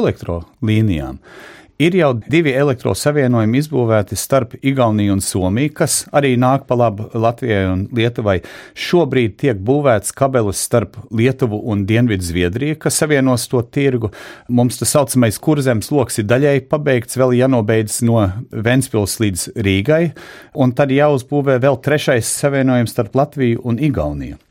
elektrolīnijām, 0.62 1.18
ir 1.78 1.94
jau 1.94 2.14
divi 2.30 2.54
elektrosavienojumi 2.56 3.58
izbūvēti 3.60 4.16
starp 4.16 4.54
Igauniju 4.62 5.12
un 5.12 5.20
Somiju, 5.20 5.72
kas 5.74 6.06
arī 6.12 6.36
nāk 6.36 6.66
pa 6.66 6.74
labu 6.74 7.10
Latvijai 7.12 7.66
un 7.68 7.88
Lietuvai. 7.92 8.40
Šobrīd 8.74 9.36
tiek 9.36 9.56
būvēts 9.56 10.14
kabelis 10.16 10.56
starp 10.56 10.96
Lietuvu 11.10 11.60
un 11.68 11.84
Dienvidu 11.86 12.24
Zviedriju, 12.24 12.78
kas 12.78 12.96
savienos 12.96 13.46
to 13.48 13.60
tirgu. 13.62 14.10
Mums 14.48 14.78
tas 14.78 14.94
saucamais 14.96 15.38
kurzems 15.38 15.90
lokus 15.90 16.18
ir 16.18 16.24
daļai 16.24 16.64
pabeigts, 16.70 17.16
vēl 17.16 17.36
jānobeidz 17.36 18.02
no 18.02 18.24
Ventspils 18.50 19.20
līdz 19.20 19.50
Rīgai, 19.56 20.14
un 20.54 20.72
tad 20.72 20.90
jāuzbūvē 20.90 21.60
vēl 21.60 21.80
trešais 21.84 22.32
savienojums 22.40 22.96
starp 22.96 23.16
Latviju 23.16 23.60
un 23.64 23.78
Igauniju. 23.78 24.45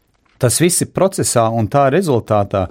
Tas 0.46 0.60
viss 0.62 0.84
ir 0.84 0.92
procesā, 0.94 1.48
un 1.50 1.66
tā 1.66 1.88
rezultātā 1.90 2.68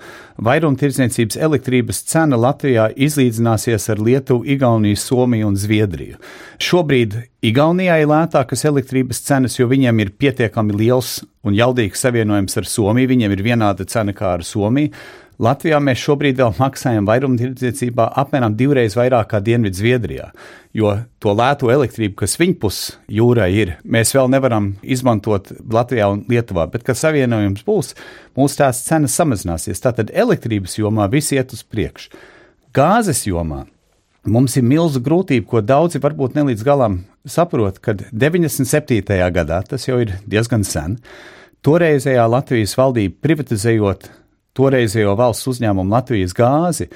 vairumtirdzniecības 0.47 1.41
elektrības 1.43 2.05
cena 2.07 2.39
Latvijā 2.39 2.85
izlīdzināsies 2.95 3.89
ar 3.91 3.99
Lietuvu, 3.99 4.45
Igauniju, 4.55 5.01
Somiju 5.03 5.49
un 5.51 5.57
Zviedriju. 5.59 6.21
Šobrīd 6.63 7.17
Igaunijā 7.43 7.97
ir 7.99 8.13
lētākas 8.13 8.63
elektrības 8.71 9.25
cenas, 9.27 9.59
jo 9.59 9.67
viņiem 9.73 10.05
ir 10.05 10.15
pietiekami 10.15 10.79
liels 10.85 11.17
un 11.43 11.59
jaudīgs 11.59 12.07
savienojums 12.07 12.63
ar 12.63 12.71
Somiju. 12.77 13.11
Viņiem 13.11 13.35
ir 13.35 13.43
vienāda 13.43 13.91
cena 13.91 14.15
kā 14.15 14.37
ar 14.37 14.47
Somiju. 14.47 14.95
Latvijā 15.43 15.81
mēs 15.83 15.99
šobrīd 15.99 16.39
vēl 16.39 16.55
maksājam 16.61 17.11
vairumtirdzniecībā 17.11 18.13
apmēram 18.23 18.55
divreiz 18.55 18.95
vairāk 18.95 19.33
kā 19.33 19.43
Dienvidu 19.43 19.83
Zviedrijā, 19.83 20.29
jo 20.75 20.91
to 21.23 21.33
lēto 21.37 21.71
elektrību, 21.73 22.17
kas 22.19 22.35
viņpus 22.41 22.79
jūrai 23.15 23.51
ir, 23.55 23.77
mēs 23.87 24.13
vēl 24.17 24.31
nevaram 24.33 24.73
izmantot 24.83 25.53
Latvijā 25.71 26.09
un 26.11 26.25
Lietuvā, 26.31 26.67
bet, 26.73 26.83
kad 26.87 26.99
savienojums 26.99 27.63
būs, 27.67 27.95
mūsu 28.39 28.61
tās 28.61 28.83
cenas 28.87 29.15
samazināsies. 29.19 29.83
Tātad 29.85 30.11
elektrības 30.11 30.77
jomā 30.81 31.07
viss 31.13 31.35
iet 31.37 31.55
uz 31.55 31.63
priekšu. 31.63 32.11
Gāzes 32.75 33.23
jomā 33.29 33.65
mums 34.27 34.57
ir 34.59 34.67
milzu 34.67 35.03
grūtība, 35.05 35.47
ko 35.47 35.63
daudzi 35.63 36.03
varbūt 36.03 36.35
ne 36.35 36.49
līdz 36.51 36.67
galam 36.67 36.99
saprot, 37.25 37.79
kad 37.85 38.03
97. 38.11 39.05
gadā, 39.39 39.63
tas 39.69 39.87
jau 39.87 40.01
ir 40.03 40.17
diezgan 40.27 40.67
sen, 40.67 40.99
toreizējā 41.65 42.27
Latvijas 42.29 42.75
valdība 42.77 43.21
privatizējot 43.23 44.11
toreizējo 44.59 45.15
valsts 45.19 45.49
uzņēmumu 45.55 45.95
Latvijas 45.95 46.35
gāzi 46.37 46.91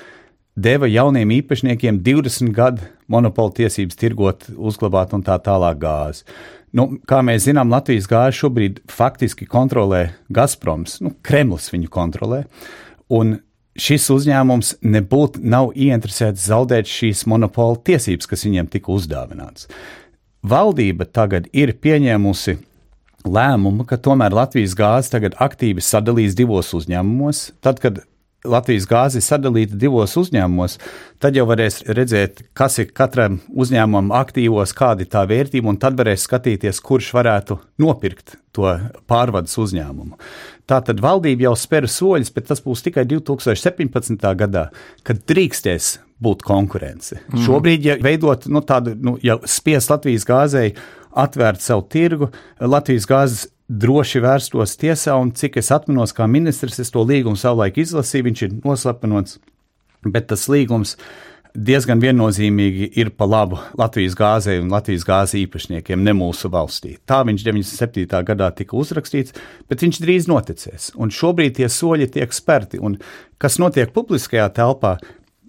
deva 0.58 0.90
jauniem 0.90 1.30
īpašniekiem 1.38 2.02
20 2.02 2.54
gadu 2.56 2.90
monopolu 3.08 3.54
tiesības 3.56 3.98
tirgot, 3.98 4.46
uzglabāt 4.56 5.14
un 5.16 5.24
tā 5.26 5.38
tālāk 5.42 5.80
gāzi. 5.82 6.24
Nu, 6.76 6.90
kā 7.08 7.22
mēs 7.24 7.46
zinām, 7.48 7.72
Latvijas 7.72 8.08
gāzi 8.10 8.42
šobrīd 8.42 8.82
faktiski 8.92 9.48
kontrolē 9.48 10.10
Gazproms, 10.28 10.98
nu, 11.04 11.14
Kremlis 11.24 11.70
viņu 11.72 11.88
kontrolē. 11.92 12.42
Un 13.08 13.38
šis 13.78 14.10
uzņēmums 14.12 14.74
nebūtu 14.84 15.40
nav 15.48 15.72
ieinteresēts 15.72 16.48
zaudēt 16.50 16.90
šīs 16.90 17.24
monopola 17.30 17.78
tiesības, 17.88 18.28
kas 18.28 18.44
viņiem 18.44 18.68
tika 18.72 18.92
uzdāvināts. 18.92 19.70
Valdība 20.48 21.08
tagad 21.08 21.48
ir 21.56 21.72
pieņēmusi 21.80 22.58
lēmumu, 23.28 23.86
ka 23.88 23.98
tomēr 23.98 24.36
Latvijas 24.36 24.76
gāze 24.78 25.12
tagad 25.14 25.34
aktīvi 25.40 25.82
sadalīs 25.82 26.36
divos 26.38 26.70
uzņēmumos. 26.76 27.48
Tad, 27.64 27.80
kad 27.82 28.04
Latvijas 28.46 28.86
gāze 28.86 29.18
ir 29.18 29.24
sadalīta 29.26 29.74
divos 29.74 30.12
uzņēmumos, 30.20 30.76
tad 31.18 31.34
jau 31.34 31.42
varēs 31.48 31.80
redzēt, 31.90 32.44
kas 32.54 32.78
ir 32.78 32.92
katram 32.94 33.40
uzņēmumam 33.50 34.12
aktīvos, 34.14 34.74
kāda 34.78 35.02
ir 35.02 35.10
tā 35.10 35.24
vērtība, 35.26 35.72
un 35.72 35.80
tad 35.82 35.98
varēs 35.98 36.28
skatīties, 36.28 36.78
kurš 36.86 37.10
varētu 37.16 37.58
nopirkt 37.82 38.36
to 38.54 38.70
pārvades 39.10 39.58
uzņēmumu. 39.58 40.20
Tātad 40.70 41.02
valdība 41.02 41.48
jau 41.48 41.56
spēra 41.58 41.90
soļus, 41.90 42.30
bet 42.36 42.46
tas 42.52 42.62
būs 42.62 42.84
tikai 42.86 43.08
2017. 43.10 44.30
gadā, 44.38 44.68
kad 45.02 45.24
drīkstēs 45.26 45.96
būt 46.22 46.46
konkurence. 46.46 47.18
Mm. 47.26 47.42
Šobrīd, 47.42 47.90
ja 47.90 47.98
veidot 48.02 48.46
nu, 48.46 48.62
tādu, 48.62 48.94
nu, 48.94 49.18
ja 49.22 49.38
spiest 49.50 49.90
Latvijas 49.90 50.26
gāzei 50.28 50.72
atvērt 51.18 51.62
savu 51.64 51.88
tirgu, 51.90 52.30
Latvijas 52.62 53.06
gāzes 53.10 53.46
droši 53.68 54.22
vērstos 54.24 54.76
tiesā, 54.80 55.14
un 55.20 55.32
cik 55.36 55.60
es 55.60 55.70
atminos, 55.74 56.14
kā 56.16 56.26
ministrs, 56.30 56.80
es 56.80 56.92
to 56.92 57.04
līgumu 57.04 57.36
savulaik 57.36 57.78
izlasīju, 57.82 58.28
viņš 58.30 58.44
ir 58.46 58.54
noslepenots, 58.64 59.38
bet 60.08 60.30
tas 60.32 60.46
līgums 60.48 60.96
diezgan 61.58 62.00
viennozīmīgi 62.00 62.90
ir 63.00 63.10
pa 63.18 63.26
labu 63.28 63.58
Latvijas 63.78 64.14
gāzei 64.16 64.58
un 64.62 64.70
Latvijas 64.72 65.04
gāzes 65.08 65.36
īpašniekiem, 65.42 66.00
ne 66.04 66.14
mūsu 66.16 66.50
valstī. 66.52 66.96
Tā 67.08 67.20
viņš 67.26 67.44
97. 67.44 68.22
gadā 68.30 68.50
tika 68.56 68.76
uzrakstīts, 68.78 69.36
bet 69.68 69.84
viņš 69.84 70.00
drīz 70.04 70.28
noticēs, 70.30 70.90
un 70.96 71.12
šobrīd 71.12 71.58
tie 71.58 71.68
soļi 71.72 72.08
tiek 72.14 72.34
spērti, 72.34 72.80
un 72.80 72.98
kas 73.42 73.58
notiek 73.60 73.92
publiskajā 73.96 74.48
telpā, 74.54 74.96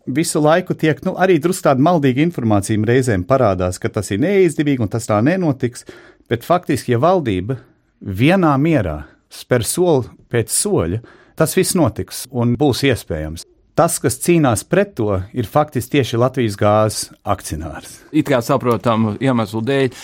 visu 0.10 0.42
laiku 0.42 0.74
tiek 0.74 1.00
nu, 1.06 1.16
arī 1.20 1.38
drusku 1.40 1.68
tāda 1.70 1.84
maldīga 1.86 2.24
informācija 2.26 2.90
reizēm 2.90 3.24
parādās, 3.30 3.80
ka 3.80 3.92
tas 3.94 4.10
ir 4.12 4.24
neizdevīgi 4.24 4.84
un 4.84 4.92
tas 4.92 5.08
tā 5.08 5.20
nenotiks. 5.24 5.86
Bet 6.30 6.46
faktiski, 6.46 6.94
ja 6.94 7.00
valdība 7.02 7.58
vienā 8.02 8.56
mierā 8.62 9.04
spēr 9.30 9.66
soli 9.66 10.10
pēc 10.30 10.52
soļa, 10.54 11.00
tas 11.40 11.56
viss 11.58 11.78
notiks 11.78 12.26
un 12.32 12.56
būs 12.60 12.84
iespējams. 12.90 13.46
Tas, 13.80 13.96
kas 14.04 14.18
cīnās 14.20 14.66
pret 14.68 14.92
to, 14.98 15.22
ir 15.32 15.48
faktiski 15.48 16.00
tieši 16.00 16.18
Latvijas 16.20 16.58
gāzes 16.60 17.14
akcionārs. 17.24 18.02
It 18.12 18.28
kā 18.28 18.42
saprotamu 18.44 19.16
iemeslu 19.24 19.62
dēļ. 19.64 19.96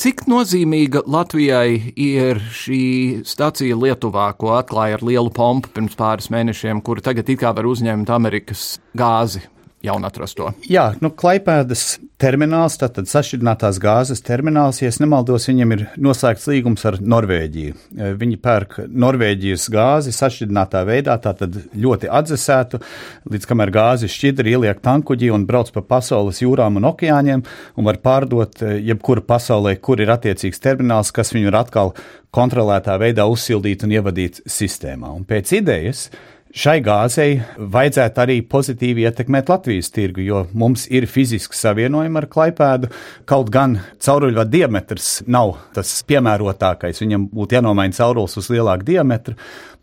Cik 0.00 0.22
nozīmīga 0.30 1.02
Latvijai 1.10 1.92
ir 1.98 2.40
šī 2.54 2.80
stacija 3.26 3.76
Lietuvā, 3.76 4.30
ko 4.38 4.54
atklāja 4.56 4.96
ar 4.96 5.04
lielu 5.04 5.32
pompu 5.36 5.68
pirms 5.74 5.98
pāris 5.98 6.30
mēnešiem, 6.32 6.80
kura 6.86 7.04
tagad 7.10 7.28
it 7.28 7.42
kā 7.42 7.52
var 7.52 7.68
uzņemt 7.68 8.12
Amerikas 8.14 8.78
gāzi? 8.96 9.42
Jaunatrasto. 9.84 10.50
Jā, 10.68 10.90
nu, 11.00 11.10
Klaipēdas 11.16 11.98
termināls, 12.20 12.76
tātad 12.80 13.08
sašķidrinātās 13.08 13.78
gāzes 13.80 14.20
termināls, 14.24 14.82
ja 14.82 14.90
nemaldos, 15.00 15.46
viņam 15.48 15.74
ir 15.76 15.84
noslēgts 15.96 16.48
līgums 16.50 16.84
ar 16.88 16.98
Norvēģiju. 17.00 17.76
E, 17.96 18.10
viņi 18.20 18.38
pērk 18.44 18.76
Norvēģijas 18.88 19.68
gāzi 19.72 20.12
sašķidrinātā 20.12 20.82
veidā, 20.88 21.16
tātad 21.24 21.56
ļoti 21.72 22.10
atdzesētu, 22.20 22.80
līdz 23.32 23.48
kamēr 23.48 23.72
gāzi 23.74 24.10
šķidri 24.12 24.54
ieliek 24.56 24.82
tankuģī 24.84 25.32
un 25.32 25.46
brauc 25.48 25.72
pa 25.72 25.84
pasaules 25.94 26.42
jūrām 26.44 26.76
un 26.80 26.90
okeāņiem 26.92 27.44
un 27.76 27.88
var 27.88 28.00
pārdot 28.04 28.60
e, 28.60 28.74
jebkuru 28.90 29.24
pasaulē, 29.24 29.78
kur 29.80 30.02
ir 30.04 30.12
attiecīgs 30.12 30.60
termināls, 30.60 31.14
kas 31.16 31.32
viņu 31.36 31.48
var 31.48 31.62
atkal 31.64 31.94
kontrolētā 32.36 32.98
veidā 33.00 33.24
uzsildīt 33.30 33.86
un 33.86 33.96
ievadīt 33.96 34.44
sistēmā. 34.44 35.08
Un 35.16 35.24
pēc 35.28 35.56
idejas 35.56 36.10
Šai 36.50 36.80
gāzei 36.82 37.36
vajadzētu 37.62 38.18
arī 38.24 38.36
pozitīvi 38.50 39.04
ietekmēt 39.06 39.52
Latvijas 39.52 39.92
tirgu, 39.94 40.24
jo 40.26 40.40
mums 40.58 40.88
ir 40.90 41.06
fiziski 41.06 41.54
savienojumi 41.54 42.18
ar 42.18 42.26
klaipēdu. 42.32 42.90
Kaut 43.30 43.52
gan 43.54 43.76
cauruļvada 44.02 44.50
diametrs 44.50 45.10
nav 45.30 45.54
tas 45.76 45.92
piemērotākais, 46.10 46.98
viņam 47.04 47.28
būtu 47.30 47.54
jānomaina 47.54 47.94
caurulis 47.94 48.34
uz 48.40 48.50
lielāku 48.50 48.88
diametru, 48.88 49.36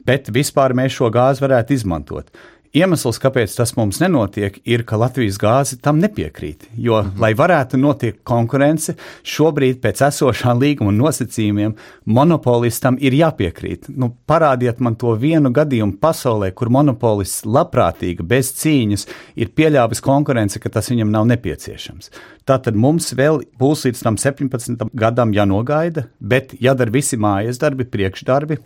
bet 0.03 0.27
vispār 0.35 0.75
mēs 0.75 0.97
šo 0.97 1.07
gāzi 1.15 1.45
varētu 1.45 1.77
izmantot. 1.77 2.35
Iemesls, 2.75 3.19
kāpēc 3.21 3.53
tas 3.55 3.71
mums 3.77 3.99
nenotiek, 4.01 4.57
ir, 4.67 4.83
ka 4.87 4.99
Latvijas 4.99 5.37
gāze 5.39 5.77
tam 5.81 6.01
nepiekrīt. 6.03 6.67
Jo, 6.75 6.99
mhm. 7.01 7.21
lai 7.21 7.31
varētu 7.37 7.79
notikt 7.79 8.21
konkurence, 8.27 8.97
šobrīd 9.27 9.79
pēc 9.83 10.03
esošā 10.09 10.55
līguma 10.57 10.91
nosacījumiem 10.95 11.75
monopolistam 12.17 12.99
ir 12.99 13.15
jāpiekrīt. 13.17 13.91
Nu, 13.95 14.11
parādiet 14.27 14.81
man 14.83 14.97
to 14.99 15.15
vienu 15.19 15.51
gadījumu 15.55 15.97
pasaulē, 16.01 16.51
kur 16.57 16.71
monopolists 16.73 17.45
labprātīgi, 17.47 18.25
bez 18.27 18.51
cīņas, 18.59 19.07
ir 19.39 19.53
pieļāvis 19.55 20.03
konkurence, 20.03 20.59
ka 20.59 20.71
tas 20.73 20.91
viņam 20.91 21.13
nav 21.13 21.27
nepieciešams. 21.31 22.11
Tātad 22.47 22.77
mums 22.79 23.11
vēl 23.17 23.41
būs 23.59 23.87
līdz 23.87 24.05
tam 24.05 24.17
17 24.21 24.89
gadam 24.95 25.33
jānogaida, 25.35 26.07
bet 26.19 26.55
jādara 26.63 26.93
visi 26.93 27.19
mājas 27.19 27.59
darbi, 27.59 27.87
priekšdarbi, 27.87 28.59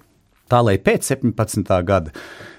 tā 0.51 0.61
lai 0.65 0.77
pēc 0.81 1.13
17. 1.13 1.77
gada 1.87 2.13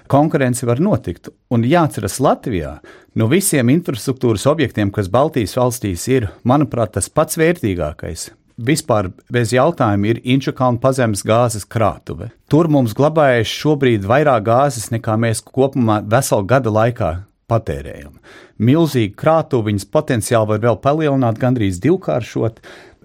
konkurence 0.07 0.67
var 0.67 0.81
notikt. 0.83 1.29
Un 1.53 1.65
jāatceras 1.67 2.19
Latvijā, 2.23 2.77
no 3.15 3.27
visiem 3.31 3.71
infrastruktūras 3.73 4.45
objektiem, 4.49 4.91
kas 4.93 5.11
Baltijas 5.11 5.57
valstīs 5.57 6.07
ir, 6.11 6.29
manuprāt, 6.43 6.95
tas 6.97 7.09
pats 7.09 7.39
vērtīgākais. 7.39 8.31
Vispār 8.53 9.09
bez 9.33 9.49
jautājuma 9.55 10.11
ir 10.11 10.21
Inčukalna 10.29 10.77
pazemes 10.81 11.23
gāzes 11.25 11.65
krātuve. 11.65 12.29
Tur 12.45 12.69
mums 12.69 12.93
glabājas 12.93 13.49
šobrīd 13.49 14.05
vairāk 14.05 14.45
gāzes 14.45 14.91
nekā 14.93 15.17
mēs 15.17 15.41
kopumā 15.41 16.03
veselu 16.05 16.45
gada 16.45 16.73
laikā 16.73 17.11
patērējam. 17.49 18.19
Milzīgi 18.61 19.15
krātuvi, 19.17 19.71
viņas 19.71 19.89
potenciāli 19.89 20.53
var 20.53 20.61
vēl 20.67 20.77
palielināt, 20.83 21.39
gandrīz 21.41 21.81
divkāršot 21.81 22.61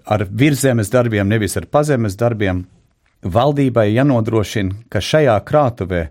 ar 0.09 0.25
virzemes 0.29 0.93
darbiem, 0.93 1.27
nevis 1.29 1.57
ar 1.57 1.65
pazemes 1.65 2.17
darbiem. 2.19 2.67
Valdībai 3.25 3.89
jānodrošina, 3.91 4.85
ka 4.87 5.01
šajā 5.03 5.35
krātuvē 5.49 6.05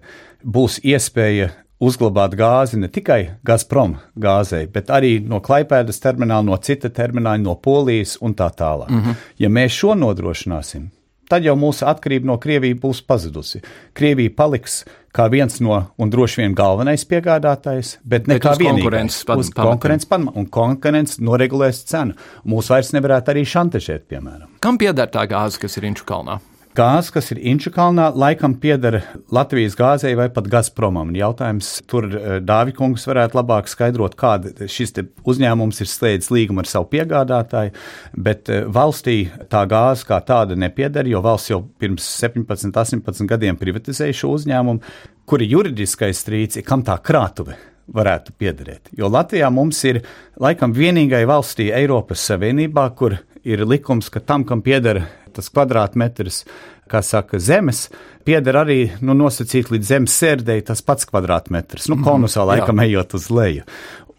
būs 0.45 0.79
iespēja 0.85 1.51
uzglabāt 1.79 2.35
gāzi 2.39 2.79
ne 2.79 2.91
tikai 2.91 3.39
Gazprom 3.47 3.97
gāzei, 4.19 4.67
bet 4.71 4.91
arī 4.91 5.19
no 5.23 5.41
Klaipēdas 5.45 6.03
termināla, 6.03 6.45
no 6.51 6.57
cita 6.57 6.91
termināla, 6.91 7.39
no 7.43 7.55
Polijas 7.55 8.17
un 8.21 8.35
tā 8.35 8.51
tālāk. 8.51 8.91
Mm 8.91 9.03
-hmm. 9.03 9.15
Ja 9.39 9.49
mēs 9.49 9.69
šo 9.69 9.95
nodrošināsim, 9.95 10.89
tad 11.29 11.45
jau 11.45 11.55
mūsu 11.57 11.87
atkarība 11.87 12.27
no 12.27 12.39
Krievijas 12.39 12.81
būs 12.81 13.03
pazudusi. 13.07 13.61
Krievija 13.93 14.31
paliks 14.37 14.85
kā 15.15 15.29
viens 15.31 15.61
no, 15.61 15.81
un 15.99 16.11
droši 16.11 16.43
vien 16.43 16.55
galvenais 16.55 17.05
piegādātājs, 17.05 17.97
bet 18.05 18.27
ne 18.27 18.35
bet 18.35 18.43
kā 18.43 18.55
vienīgais. 18.59 19.25
Uz 19.37 19.51
konkurences 19.51 20.09
pamatiem. 20.09 20.37
Un 20.37 20.47
konkurence 20.47 21.23
noregulēs 21.23 21.85
cenu. 21.85 22.15
Mūs 22.45 22.71
vairs 22.71 22.93
nevarētu 22.93 23.35
arī 23.35 23.45
šantažēt, 23.45 24.07
piemēram. 24.09 24.49
Kam 24.61 24.79
pieder 24.79 25.07
tā 25.07 25.27
gāze, 25.29 25.59
kas 25.59 25.77
ir 25.77 25.85
Inču 25.85 26.05
kalnā? 26.05 26.41
Gāze, 26.79 27.11
kas 27.11 27.33
ir 27.33 27.41
Inčukalnā, 27.51 28.13
laikam 28.15 28.53
pieder 28.63 29.01
Latvijas 29.35 29.75
gāzei 29.75 30.13
vai 30.15 30.29
pat 30.31 30.47
Gazpromam. 30.53 31.09
Jautājums 31.17 31.73
tur 31.91 32.07
eh, 32.07 32.37
Dāvikungs 32.45 33.03
varētu 33.09 33.35
labāk 33.41 33.71
skaidrot, 33.71 34.15
kāda 34.19 34.69
šis 34.71 34.95
uzņēmums 35.27 35.83
ir 35.83 35.91
slēdzis 35.91 36.31
līgumu 36.31 36.63
ar 36.63 36.71
savu 36.71 36.87
piegādātāju, 36.93 37.73
bet 38.15 38.53
eh, 38.53 38.69
valstī 38.79 39.17
tā 39.51 39.65
gāze 39.71 40.07
kā 40.07 40.21
tāda 40.29 40.55
nepieder, 40.55 41.09
jo 41.11 41.23
valsts 41.25 41.51
jau 41.51 41.65
pirms 41.83 42.07
17, 42.21 42.71
18 42.71 43.27
gadiem 43.33 43.59
privatizēja 43.59 44.21
šo 44.21 44.37
uzņēmumu, 44.37 44.95
kuri 45.27 45.51
juridiskais 45.51 46.23
strīds 46.23 46.61
ir, 46.61 46.69
kam 46.69 46.87
tā 46.87 47.01
krātuve 47.03 47.59
varētu 47.95 48.35
piederēt. 48.39 48.91
Jo 48.97 49.09
Latvijā 49.11 49.49
mums 49.53 49.81
ir 49.89 50.03
laikam 50.41 50.75
vienīgai 50.77 51.25
valstī 51.29 51.71
Eiropas 51.75 52.23
Savienībā, 52.29 52.85
kur 52.97 53.17
ir 53.45 53.65
likums, 53.67 54.11
ka 54.11 54.21
tam, 54.21 54.45
kam 54.49 54.63
pieder 54.65 55.05
tas 55.35 55.51
kvadrātmetrs 55.53 56.43
kā 56.89 57.03
saka, 57.05 57.39
zemes, 57.43 57.87
pieder 58.27 58.57
arī 58.63 58.79
nu, 59.05 59.15
nosacīt 59.19 59.71
līdz 59.73 59.91
zemes 59.93 60.17
sērdei 60.17 60.63
tas 60.65 60.83
pats 60.83 61.09
kvadrātmetrs, 61.09 61.91
nu, 61.91 61.99
mhm. 61.99 62.07
konusā 62.07 62.47
laikam 62.49 62.85
ejot 62.87 63.19
uz 63.19 63.29
leju. 63.35 63.67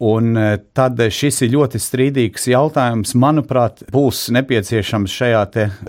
Un 0.00 0.36
e, 0.36 0.44
tad 0.72 0.96
šis 1.12 1.42
ir 1.44 1.50
ļoti 1.52 1.76
strīdīgs 1.76 2.46
jautājums. 2.48 3.12
Manuprāt, 3.20 3.82
būs 3.92 4.30
nepieciešams 4.32 5.12
šajā 5.12 5.42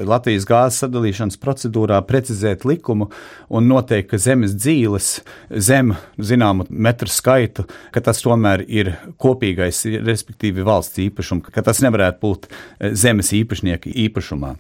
Latvijas 0.04 0.44
gāzes 0.50 0.82
sadalīšanas 0.84 1.40
procedūrā 1.40 2.02
precizēt 2.10 2.66
likumu 2.68 3.08
un 3.48 3.70
noteikt, 3.72 4.10
ka 4.12 4.20
zemes 4.20 4.58
dzīves 4.58 5.14
zem 5.56 5.94
zināmu 6.20 6.68
metru 6.70 7.08
skaitu, 7.08 7.64
ka 7.96 8.04
tas 8.04 8.20
tomēr 8.26 8.66
ir 8.68 8.92
kopīgais, 9.16 9.86
respektīvi 10.04 10.68
valsts 10.68 11.00
īpašums, 11.08 11.48
ka 11.48 11.64
tas 11.64 11.80
nevarētu 11.86 12.20
būt 12.26 12.50
e, 12.52 12.92
zemes 12.92 13.32
īpašnieka 13.40 13.96
īpašumā. 14.10 14.58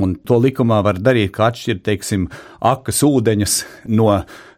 Un 0.00 0.16
to 0.16 0.40
likumā 0.40 0.80
var 0.82 0.96
darīt, 0.96 1.34
kā 1.36 1.52
atšķirt, 1.52 1.84
teiksim, 1.84 2.26
akas 2.64 3.04
ūdeņus 3.04 3.60
no 3.92 4.08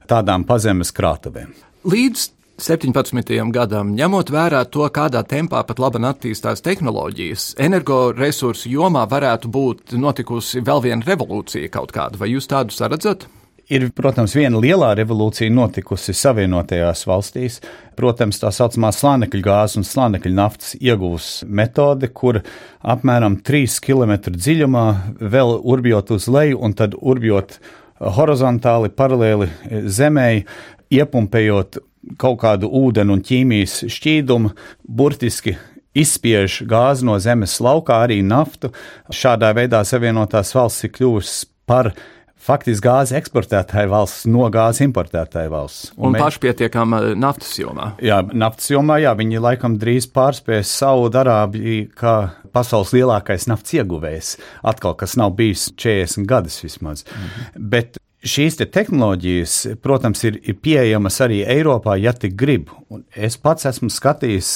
tādām 0.07 0.47
pazemes 0.47 0.95
krātuvēm. 0.95 1.51
Līdz 1.87 2.31
17. 2.57 3.53
gadam, 3.53 3.91
ņemot 3.93 4.31
vērā 4.33 4.63
to, 4.73 4.87
kādā 4.89 5.21
tempā 5.29 5.61
pat 5.69 5.81
labi 5.83 6.01
attīstās 6.09 6.63
tehnoloģijas, 6.65 7.51
energoresursu 7.61 8.71
jomā 8.73 9.03
varētu 9.11 9.51
būt 9.53 9.93
notikusi 10.01 10.63
vēl 10.65 10.81
viena 10.87 11.05
revolūcija 11.05 11.69
kaut 11.75 11.93
kāda. 11.93 12.17
Vai 12.17 12.31
jūs 12.33 12.49
tādu 12.49 12.73
saredzat? 12.73 13.27
Ir, 13.69 13.91
protams, 13.93 14.33
viena 14.39 14.57
lielā 14.63 14.95
revolūcija 14.97 15.53
notikusi 15.53 16.15
Savienotajās 16.17 17.03
valstīs. 17.05 17.59
Protams, 17.99 18.39
tā 18.41 18.49
saucamā 18.55 18.89
slānekļa 18.95 19.43
gāzes 19.45 19.81
un 19.81 19.85
slānekļa 19.85 20.33
naftas 20.39 20.77
iegūs 20.79 21.27
metode, 21.45 22.09
kur 22.09 22.39
apmēram 22.81 23.37
3 23.45 23.83
km 23.85 24.15
dziļumā 24.31 24.87
vēl 25.19 25.59
urbjot 25.61 26.15
uz 26.17 26.31
leju 26.33 26.63
un 26.63 26.77
tad 26.79 26.97
urbjot 26.97 27.59
horizontāli, 28.17 28.95
paralēli 28.97 29.51
zemē, 29.93 30.31
iepumpējot 30.95 31.83
kaut 32.21 32.41
kādu 32.45 32.71
ūdeni 32.71 33.17
un 33.17 33.25
ķīmijas 33.27 33.83
šķīdumu, 33.93 34.53
burtiski 34.89 35.57
izspiež 35.97 36.63
gāzi 36.69 37.07
no 37.09 37.17
zemes 37.23 37.59
laukā, 37.63 38.03
arī 38.07 38.21
naftu. 38.27 38.73
Šādā 39.13 39.53
veidā 39.57 39.83
Savienotās 39.87 40.53
valsts 40.57 40.87
ir 40.87 40.93
kļuvusi 40.97 41.49
par 41.67 41.93
faktiski 42.47 42.85
gāzes 42.85 43.17
eksportētāja 43.19 43.89
valsts 43.91 44.27
no 44.31 44.47
gāzes 44.53 44.85
importētāja 44.87 45.51
valsts. 45.51 45.91
Un, 45.97 46.11
un 46.11 46.15
mēs... 46.15 46.23
pašpietiekama 46.27 47.01
naftas 47.19 47.57
jomā. 47.59 47.91
Jā, 48.05 48.21
naftas 48.37 48.71
jomā, 48.71 49.01
jā, 49.03 49.17
viņi 49.19 49.43
laikam 49.43 49.79
drīz 49.81 50.09
pārspēs 50.15 50.71
Saudarābiju 50.79 51.91
kā 51.99 52.17
pasaules 52.55 52.95
lielākais 52.95 53.49
naftas 53.51 53.79
ieguvējs. 53.81 54.35
Atkal, 54.69 54.95
kas 55.01 55.17
nav 55.19 55.35
bijis 55.39 55.71
40 55.75 56.29
gadus 56.29 56.61
vismaz. 56.63 57.05
-hmm. 57.05 57.57
Bet 57.57 57.99
Šīs 58.25 58.57
te 58.57 58.65
tehnoloģijas, 58.73 59.55
protams, 59.85 60.23
ir, 60.25 60.39
ir 60.49 60.57
pieejamas 60.65 61.21
arī 61.21 61.43
Eiropā, 61.45 61.99
ja 62.01 62.15
tik 62.17 62.33
grib. 62.39 62.71
Un 62.89 63.05
es 63.13 63.37
pats 63.37 63.69
esmu 63.69 63.91
skatījis 63.93 64.51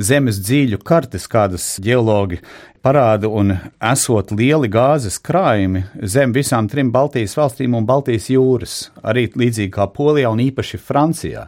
zemes 0.00 0.40
dzīļu 0.40 0.80
kartes, 0.80 1.28
kādas 1.30 1.66
geologi 1.84 2.40
parāda, 2.82 3.28
un 3.28 3.52
esot 3.92 4.32
lieli 4.32 4.70
gāzes 4.72 5.20
krājumi 5.22 5.84
zem 6.02 6.32
visām 6.32 6.70
trim 6.72 6.90
Baltijas 6.94 7.36
valstīm 7.36 7.76
un 7.78 7.86
Baltijas 7.86 8.30
jūras, 8.32 8.76
arī 9.04 9.28
līdzīgi 9.28 9.74
kā 9.76 9.90
Polijā 9.92 10.32
un 10.32 10.42
īpaši 10.48 10.80
Francijā. 10.80 11.46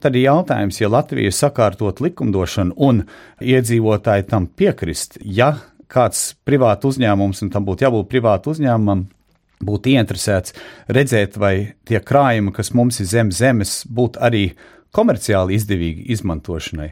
Tad 0.00 0.16
ir 0.16 0.30
jautājums, 0.30 0.78
ja 0.80 0.88
Latvija 0.88 1.34
sakārtot 1.34 2.00
likumdošanu 2.00 2.78
un 2.80 3.02
iedzīvotāji 3.42 4.30
tam 4.30 4.46
piekrist, 4.46 5.18
ja 5.20 5.56
kāds 5.90 6.30
privātu 6.46 6.94
uzņēmums, 6.94 7.42
un 7.44 7.50
tam 7.52 7.66
būtu 7.66 7.84
jābūt 7.84 8.08
privātu 8.08 8.54
uzņēmumam, 8.54 9.08
būtu 9.64 9.94
ieinteresēts 9.94 10.54
redzēt, 10.88 11.36
vai 11.40 11.54
tie 11.88 12.00
krājumi, 12.00 12.54
kas 12.56 12.72
mums 12.76 13.00
ir 13.00 13.10
zem 13.10 13.32
zemes, 13.34 13.82
būtu 13.86 14.22
arī 14.22 14.44
komerciāli 14.96 15.58
izdevīgi 15.58 16.08
izmantošanai. 16.16 16.90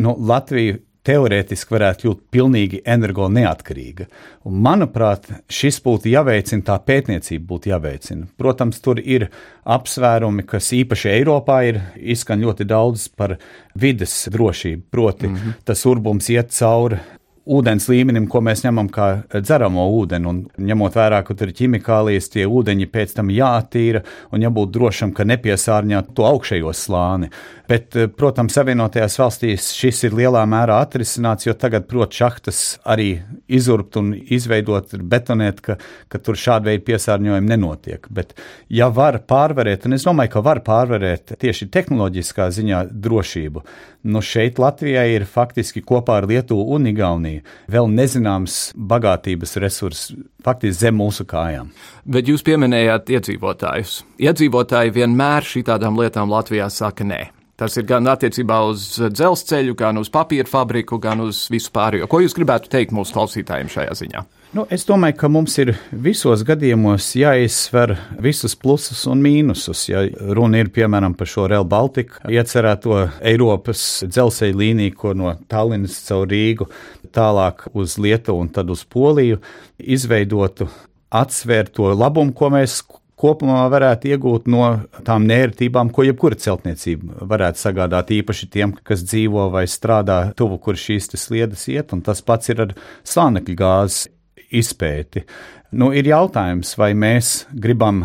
Nu, 0.00 0.14
Latvija 0.18 0.78
teorētiski 1.06 1.72
varētu 1.72 2.04
kļūt 2.04 2.18
pilnīgi 2.34 2.80
energo 2.88 3.26
neatkarīga. 3.32 4.06
Un, 4.46 4.58
manuprāt, 4.64 5.30
šis 5.50 5.80
būtu 5.84 6.10
jāveicina, 6.12 6.64
tā 6.66 6.76
pētniecība 6.84 7.46
būtu 7.48 7.72
jāveicina. 7.72 8.28
Protams, 8.40 8.82
tur 8.84 9.00
ir 9.00 9.30
apsvērumi, 9.64 10.44
kas 10.48 10.70
īpaši 10.76 11.12
Eiropā 11.14 11.62
ir 11.70 11.80
izskan 11.96 12.44
ļoti 12.44 12.68
daudz 12.68 13.08
par 13.16 13.38
vides 13.80 14.14
drošību, 14.32 14.84
proti, 14.92 15.28
mm 15.28 15.36
-hmm. 15.36 15.64
tas 15.64 15.86
urbums 15.88 16.28
iet 16.30 16.52
cauri 16.52 17.00
ūdens 17.48 17.86
līmenim, 17.88 18.26
ko 18.30 18.42
mēs 18.44 18.62
ņemam 18.66 18.90
kā 18.92 19.08
dzeramo 19.32 19.86
ūdeni. 19.96 20.28
Un 20.28 20.40
ņemot 20.70 20.96
vērā, 20.96 21.22
ka 21.24 21.34
tur 21.36 21.50
ir 21.50 21.56
ķimikālijas, 21.56 22.28
tie 22.34 22.44
ūdeņi 22.46 22.88
pēc 22.92 23.14
tam 23.16 23.32
jātīra 23.32 24.02
un 24.34 24.44
jābūt 24.44 24.74
drošam, 24.74 25.14
ka 25.16 25.24
nepiesārņot 25.28 26.12
to 26.16 26.26
augšējo 26.28 26.74
slāni. 26.76 27.30
Bet, 27.70 27.96
eh, 27.96 28.08
protams, 28.08 28.54
Savienotajās 28.54 29.16
valstīs 29.20 29.70
šis 29.76 30.04
ir 30.08 30.16
lielā 30.18 30.42
mērā 30.44 30.80
atrisināts, 30.84 31.46
jo 31.46 31.54
tagad, 31.54 31.86
protams, 31.88 32.18
šahtas 32.20 32.60
arī 32.84 33.22
izurbt 33.48 33.96
un 33.96 34.12
izveidot, 34.14 34.92
betonēt, 35.00 35.60
ka, 35.64 35.76
ka 36.08 36.18
tur 36.18 36.34
šāda 36.34 36.70
veida 36.70 36.84
piesārņojumi 36.84 37.48
nenotiek. 37.48 38.06
Bet, 38.10 38.34
ja 38.68 38.90
var 38.90 39.20
pārvarēt, 39.22 39.86
un 39.86 39.94
es 39.96 40.04
domāju, 40.04 40.34
ka 40.34 40.44
var 40.44 40.60
pārvarēt 40.66 41.36
tieši 41.40 41.70
tehnoloģiskā 41.70 42.50
ziņā 42.50 42.82
drošību, 42.90 43.62
nu 44.10 44.22
šeit 44.24 44.58
Latvijai 44.58 45.14
ir 45.14 45.28
faktiski 45.28 45.82
kopā 45.86 46.20
ar 46.20 46.28
Lietuvu 46.28 46.74
un 46.74 46.88
Igauniju 46.90 47.29
vēl 47.70 47.90
nezināms 47.94 48.60
bagātības 48.76 49.56
resurss 49.62 50.14
faktiski 50.44 50.86
zem 50.86 50.98
mūsu 51.00 51.26
kājām. 51.28 51.72
Bet 52.04 52.30
jūs 52.30 52.44
pieminējāt 52.46 53.12
iedzīvotājus. 53.16 54.00
Iedzīvotāji 54.22 54.96
vienmēr 54.96 55.46
šī 55.46 55.64
tādām 55.68 56.00
lietām 56.00 56.32
Latvijā 56.32 56.70
saka 56.72 57.06
nē. 57.06 57.22
Tas 57.60 57.74
ir 57.76 57.84
gan 57.84 58.08
attiecībā 58.08 58.62
uz 58.70 58.94
dzelzceļu, 58.96 59.74
gan 59.76 60.00
uz 60.00 60.08
papīra 60.08 60.48
fabriku, 60.48 60.96
gan 60.96 61.20
uz 61.26 61.42
visu 61.52 61.68
pārējo. 61.74 62.08
Ko 62.08 62.22
jūs 62.24 62.32
gribētu 62.36 62.72
teikt 62.72 62.94
mūsu 62.96 63.12
klausītājiem 63.18 63.68
šajā 63.68 63.96
ziņā? 64.00 64.22
Nu, 64.50 64.64
es 64.66 64.82
domāju, 64.82 65.14
ka 65.14 65.28
mums 65.30 65.54
ir 65.62 65.68
visos 65.94 66.40
gadījumos 66.42 67.12
jāizsver 67.14 67.92
visus 68.18 68.56
plusus 68.58 69.04
un 69.06 69.20
mīnusus. 69.22 69.84
Ja 69.86 70.02
runa 70.34 70.64
ir 70.64 70.72
piemēram 70.74 71.14
par 71.14 71.30
šo 71.30 71.44
Real 71.52 71.68
Baltica 71.70 72.18
iecerēto 72.26 72.96
Eiropas 73.30 73.84
dzelzceļa 74.10 74.58
līniju, 74.58 74.96
ko 74.98 75.14
no 75.14 75.36
Tallinas 75.46 76.00
caur 76.08 76.26
Rīgu 76.34 76.66
tālāk 77.14 77.68
uz 77.78 77.94
Lietuvu 78.02 78.42
un 78.42 78.50
tad 78.50 78.74
uz 78.74 78.82
Poliju 78.82 79.38
izveidotu 79.78 80.66
atsvērt 81.14 81.76
to 81.78 81.94
labumu, 81.94 82.34
ko 82.34 82.50
mēs 82.50 82.80
kopumā 83.22 83.62
varētu 83.70 84.10
iegūt 84.10 84.50
no 84.50 84.66
tām 85.06 85.30
nērtībām, 85.30 85.94
ko 85.94 86.10
jebkura 86.10 86.34
celtniecība 86.34 87.22
varētu 87.22 87.68
sagādāt, 87.68 88.16
īpaši 88.18 88.50
tiem, 88.50 88.74
kas 88.82 89.06
dzīvo 89.06 89.46
vai 89.54 89.68
strādā 89.70 90.24
tuvu, 90.34 90.58
kur 90.58 90.74
šīs 90.74 91.12
sliedas 91.14 91.68
iet, 91.70 91.94
un 91.94 92.02
tas 92.02 92.18
pats 92.24 92.50
ir 92.50 92.66
ar 92.66 92.80
slānekļa 93.06 93.62
gāzes 93.62 94.08
izpēti. 94.50 95.24
Nu, 95.72 95.92
ir 95.94 96.08
jautājums, 96.10 96.74
vai 96.78 96.92
mēs 96.98 97.46
gribam 97.52 98.04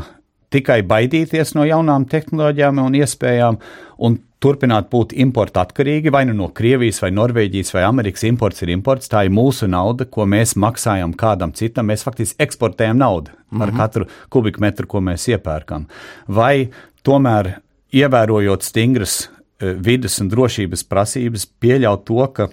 tikai 0.54 0.82
baidīties 0.88 1.56
no 1.58 1.66
jaunām 1.68 2.06
tehnoloģijām 2.10 2.80
un 2.86 2.96
iespējām, 3.02 3.58
un 4.06 4.18
turpināt 4.44 4.92
būt 4.92 5.16
importa 5.18 5.64
atkarīgi, 5.66 6.12
vai 6.14 6.26
nu 6.30 6.36
no 6.38 6.50
Krievijas, 6.54 7.02
vai 7.04 7.12
Norvēģijas, 7.16 7.74
vai 7.76 7.86
Amerikas 7.88 8.26
imports 8.28 8.62
ir 8.62 8.72
imports. 8.76 9.10
Tā 9.12 9.26
ir 9.26 9.34
mūsu 9.34 9.70
nauda, 9.72 10.06
ko 10.06 10.28
mēs 10.30 10.56
maksājam 10.62 11.16
kādam 11.18 11.54
citam. 11.58 11.90
Mēs 11.90 12.06
faktiski 12.06 12.44
eksportējam 12.46 13.00
naudu 13.02 13.32
par 13.32 13.72
mm 13.72 13.74
-hmm. 13.74 13.78
katru 13.78 14.06
kubikmetru, 14.30 14.88
ko 14.88 15.02
mēs 15.02 15.28
iepērkam. 15.34 15.88
Vai 16.28 16.70
tomēr 17.04 17.56
ievērojot 17.94 18.64
stingras 18.64 19.30
eh, 19.60 19.74
vidas 19.74 20.20
un 20.22 20.30
drošības 20.30 20.84
prasības, 20.84 21.46
pieļaut 21.62 22.06
to, 22.06 22.28
ka 22.28 22.50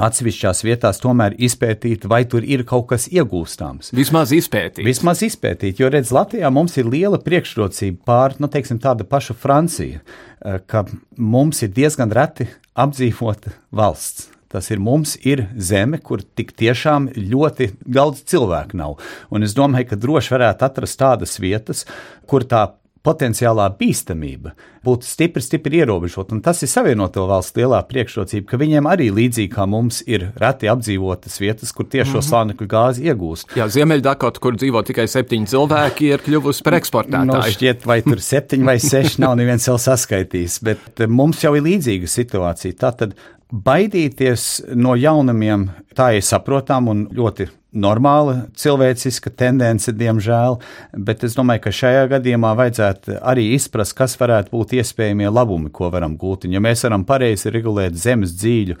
atsevišķās 0.00 0.62
vietās 0.64 1.00
tomēr 1.02 1.36
izpētīt, 1.42 2.06
vai 2.08 2.22
tur 2.28 2.44
ir 2.46 2.64
kaut 2.68 2.88
kas 2.92 3.08
iegūstams. 3.12 3.92
Vismaz 3.96 4.32
izpētīt. 4.34 4.84
Vismaz 4.86 5.22
izpētīt, 5.26 5.82
jo 5.82 5.90
redz, 5.92 6.12
Latvijā 6.14 6.50
mums 6.54 6.76
ir 6.80 6.88
liela 6.88 7.20
priekšrocība 7.22 8.00
pār, 8.08 8.36
nu, 8.40 8.48
teiksim, 8.52 8.80
tāda 8.82 9.04
paša 9.08 9.36
Francija, 9.38 10.00
eh, 10.00 10.60
ka 10.66 10.86
mums 11.16 11.62
ir 11.62 11.74
diezgan 11.76 12.12
reti 12.12 12.48
apdzīvota 12.72 13.56
valsts. 13.72 14.30
Tas 14.52 14.68
ir 14.68 14.82
mums 14.84 15.14
ir 15.24 15.46
zeme, 15.56 15.96
kur 15.96 16.20
tik 16.20 16.52
tiešām 16.60 17.08
ļoti 17.16 17.70
daudz 17.88 18.20
cilvēku 18.28 18.76
nav. 18.76 18.98
Un 19.32 19.46
es 19.46 19.54
domāju, 19.56 19.88
ka 19.88 19.96
droši 19.96 20.34
varētu 20.34 20.66
atrast 20.66 20.98
tādas 21.00 21.38
vietas, 21.40 21.86
kur 22.28 22.44
tā 22.44 22.66
potenciālā 23.02 23.66
bīstamība 23.78 24.52
būtu 24.86 25.06
stipri, 25.06 25.42
stipri 25.42 25.80
ierobežota. 25.82 26.34
Un 26.34 26.42
tas 26.42 26.62
ir 26.62 26.70
Savienoto 26.70 27.24
valstu 27.30 27.62
lielā 27.62 27.80
priekšrocība, 27.88 28.46
ka 28.50 28.60
viņiem 28.60 28.88
arī 28.90 29.10
līdzīgi 29.14 29.50
kā 29.52 29.66
mums 29.70 30.00
ir 30.06 30.28
reti 30.38 30.70
apdzīvotas 30.70 31.38
vietas, 31.42 31.74
kur 31.74 31.86
tieši 31.86 32.10
šo 32.10 32.16
mm 32.16 32.20
-hmm. 32.20 32.28
slānekļa 32.28 32.70
gāzi 32.74 33.06
iegūst. 33.10 33.54
Jā, 33.58 33.68
Ziemeļdakota, 33.68 34.40
kur 34.40 34.56
dzīvo 34.56 34.82
tikai 34.86 35.06
septiņi 35.08 35.46
cilvēki, 35.54 36.10
ir 36.14 36.24
kļuvusi 36.26 36.62
par 36.62 36.78
eksportētāju. 36.80 37.30
Nu, 37.30 37.42
šķiet, 37.58 37.86
vai 37.86 38.02
tur 38.02 38.20
septiņi 38.20 38.64
vai 38.64 38.78
seši 38.78 39.20
nav 39.22 39.36
neviens 39.36 39.68
vēl 39.68 39.78
saskaitījis, 39.78 40.58
bet 40.62 41.06
mums 41.08 41.42
jau 41.42 41.54
ir 41.54 41.62
līdzīga 41.62 42.06
situācija. 42.06 42.74
Tātad 42.74 43.14
baidīties 43.52 44.74
no 44.74 44.94
jaunumiem 44.96 45.68
Tā 45.96 46.12
ir 46.16 46.24
saprotama 46.24 46.92
un 46.92 47.04
ļoti 47.12 47.48
normāla 47.72 48.46
cilvēciska 48.58 49.32
tendence, 49.36 49.92
diemžēl, 49.96 50.58
bet 50.92 51.24
es 51.24 51.36
domāju, 51.38 51.64
ka 51.64 51.72
šajā 51.74 52.04
gadījumā 52.12 52.52
vajadzētu 52.58 53.16
arī 53.32 53.48
izprast, 53.56 53.96
kas 53.96 54.16
varētu 54.20 54.52
būt 54.52 54.74
iespējamie 54.76 55.30
labumi, 55.32 55.72
ko 55.72 55.88
varam 55.92 56.18
gūt. 56.20 56.46
Un, 56.46 56.56
ja 56.56 56.62
mēs 56.64 56.84
varam 56.86 57.06
pareizi 57.08 57.52
regulēt 57.52 57.96
zemes 57.98 58.34
dzīļu 58.36 58.76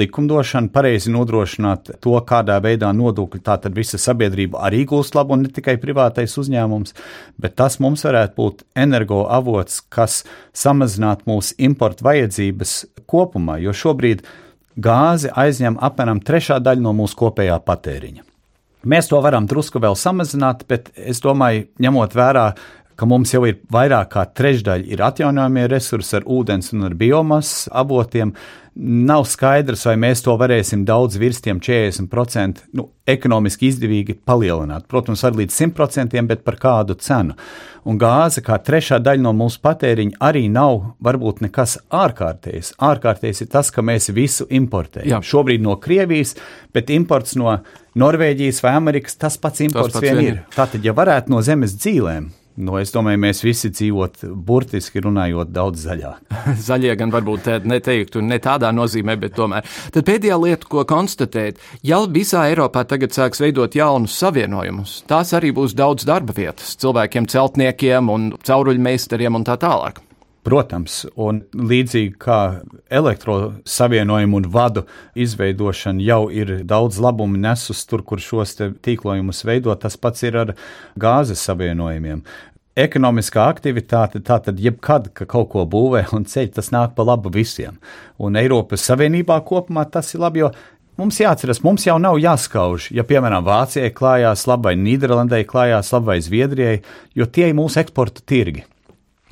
likumdošanu, 0.00 0.70
pareizi 0.72 1.12
nodrošināt 1.12 1.96
to, 2.04 2.16
kādā 2.28 2.58
veidā 2.64 2.92
nodokļi, 2.96 3.42
tā 3.44 3.58
tad 3.60 3.76
visa 3.76 4.00
sabiedrība 4.00 4.62
arī 4.68 4.84
gūst 4.88 5.16
labu, 5.16 5.36
ne 5.40 5.52
tikai 5.52 5.76
privātais 5.80 6.36
uzņēmums, 6.40 6.96
bet 7.40 7.56
tas 7.60 7.80
mums 7.80 8.04
varētu 8.06 8.36
būt 8.36 8.64
energoavots, 8.86 9.82
kas 9.92 10.22
samazinātu 10.56 11.28
mūsu 11.32 11.56
importu 11.68 12.08
vajadzības 12.08 12.82
kopumā, 13.08 13.60
jo 13.64 13.76
šobrīd 13.76 14.24
gāze 14.76 15.32
aizņem 15.32 15.78
apmēram 15.82 16.20
trešā 16.24 16.60
daļa 16.62 16.84
no 16.84 16.92
mūsu 16.96 17.18
kopējā 17.20 17.58
patēriņa. 17.66 18.24
Mēs 18.86 19.08
to 19.10 19.18
varam 19.24 19.48
drusku 19.50 19.80
vēl 19.82 19.96
samazināt, 19.98 20.62
bet 20.70 20.92
es 20.94 21.18
domāju, 21.24 21.66
ņemot 21.82 22.12
vērā, 22.14 22.46
ka 22.96 23.08
mums 23.08 23.34
jau 23.34 23.44
ir 23.48 23.60
vairāk 23.72 24.12
kā 24.14 24.26
trešdaļa 24.36 24.88
ir 24.92 25.02
atjaunojamie 25.04 25.66
resursi 25.72 26.16
ar 26.18 26.28
ūdens 26.28 26.72
un 26.74 26.88
ar 26.88 26.96
biomasas 26.98 27.68
avotiem, 27.72 28.34
Nav 28.76 29.22
skaidrs, 29.24 29.86
vai 29.88 29.94
mēs 29.96 30.20
to 30.20 30.34
varēsim 30.36 30.82
daudz 30.84 31.16
virs 31.16 31.38
tiem 31.40 31.62
40% 31.64 32.58
nu, 32.76 32.90
ekonomiski 33.08 33.70
izdevīgi 33.70 34.18
palielināt. 34.28 34.84
Protams, 34.92 35.22
var 35.24 35.38
līdz 35.38 35.56
100%, 35.62 36.20
bet 36.28 36.44
par 36.44 36.58
kādu 36.60 36.98
cenu. 37.00 37.38
Un 37.88 37.96
gāze, 37.96 38.44
kā 38.44 38.60
trešā 38.60 39.00
daļa 39.00 39.24
no 39.24 39.32
mūsu 39.38 39.62
patēriņa, 39.64 40.18
arī 40.28 40.44
nav 40.52 40.90
varbūt 41.00 41.40
nekas 41.46 41.78
ārkārtējs. 41.88 42.74
Ārkārtējs 42.84 43.46
ir 43.46 43.52
tas, 43.56 43.72
ka 43.72 43.80
mēs 43.80 44.12
visu 44.12 44.44
importējam. 44.52 45.08
Jā. 45.08 45.24
Šobrīd 45.24 45.64
no 45.64 45.80
Krievijas, 45.80 46.36
bet 46.76 46.92
imports 46.92 47.38
no 47.40 47.62
Norvēģijas 47.96 48.60
vai 48.60 48.76
Amerikas 48.76 49.16
tas 49.16 49.40
pats 49.40 49.64
imports 49.64 49.94
tas 49.94 50.02
pats 50.02 50.10
vien 50.10 50.26
ir. 50.26 50.42
Tātad, 50.52 50.84
ja 50.84 50.92
varētu 50.92 51.32
no 51.32 51.40
zemes 51.40 51.80
dzīvēm 51.80 52.28
Nu, 52.56 52.78
es 52.80 52.92
domāju, 52.94 53.20
mēs 53.20 53.42
visi 53.44 53.68
dzīvot 53.68 54.22
burtiski 54.46 55.02
runājot 55.04 55.50
daudz 55.52 55.82
zaļāk. 55.84 56.36
Zaļie 56.68 56.94
gan 56.96 57.12
varbūt 57.12 57.50
neteiktu 57.68 58.22
ne 58.24 58.38
tādā 58.40 58.70
nozīmē, 58.72 59.18
bet 59.20 59.36
tomēr. 59.36 59.68
Tad 59.92 60.08
pēdējā 60.08 60.38
lieta, 60.40 60.70
ko 60.72 60.86
konstatēt, 60.88 61.60
ja 61.84 62.00
visā 62.08 62.46
Eiropā 62.48 62.86
tagad 62.88 63.12
sāks 63.12 63.44
veidot 63.44 63.76
jaunus 63.76 64.16
savienojumus, 64.16 65.02
tās 65.10 65.34
arī 65.36 65.52
būs 65.56 65.76
daudz 65.76 66.08
darba 66.08 66.32
vietas 66.36 66.78
cilvēkiem, 66.80 67.28
celtniekiem 67.28 68.08
un 68.12 68.32
cauruļmeistariem 68.40 69.36
un 69.36 69.44
tā 69.44 69.60
tālāk. 69.60 70.00
Protams, 70.46 71.00
un 71.18 71.40
līdzīgi 71.58 72.12
kā 72.22 72.40
elektrosavienojumu 72.94 74.38
un 74.38 74.44
vadu 74.54 74.84
izveidošana 75.18 76.04
jau 76.06 76.20
ir 76.30 76.60
daudz 76.62 77.00
labumu 77.02 77.40
nesus 77.42 77.80
tur, 77.90 78.04
kur 78.06 78.22
šos 78.22 78.54
tīklojumus 78.86 79.42
veido, 79.48 79.74
tas 79.74 79.98
pats 79.98 80.22
ir 80.22 80.38
ar 80.44 80.52
gāzes 80.94 81.42
savienojumiem. 81.48 82.22
Ekonomiskā 82.76 83.48
aktivitāte, 83.48 84.20
tātad 84.20 84.60
jebkad, 84.60 85.08
ka 85.16 85.26
kaut 85.26 85.48
ko 85.54 85.64
būvē 85.66 86.04
un 86.14 86.28
ceļ, 86.28 86.52
tas 86.60 86.70
nāk 86.70 86.94
pa 86.94 87.08
labu 87.08 87.32
visiem. 87.32 87.80
Un 88.20 88.36
Eiropas 88.38 88.84
Savienībā 88.86 89.40
kopumā 89.48 89.86
tas 89.90 90.12
ir 90.14 90.22
labi, 90.22 90.44
jo 90.44 90.52
Mums 90.96 91.18
jāatcerās, 91.20 91.58
mums 91.60 91.84
jau 91.84 91.98
nav 92.00 92.16
jāskauž, 92.16 92.86
ja, 92.96 93.02
piemēram, 93.04 93.44
Vācijai 93.44 93.90
klājās 93.92 94.46
labi, 94.48 94.70
vai 94.70 94.78
Nīderlandai 94.80 95.42
klājās 95.44 95.90
labi, 95.92 96.08
vai 96.08 96.16
Zviedrijai, 96.24 96.78
jo 97.12 97.26
tie 97.28 97.50
ir 97.50 97.58
mūsu 97.58 97.82
eksporta 97.82 98.24
tirgi. 98.24 98.64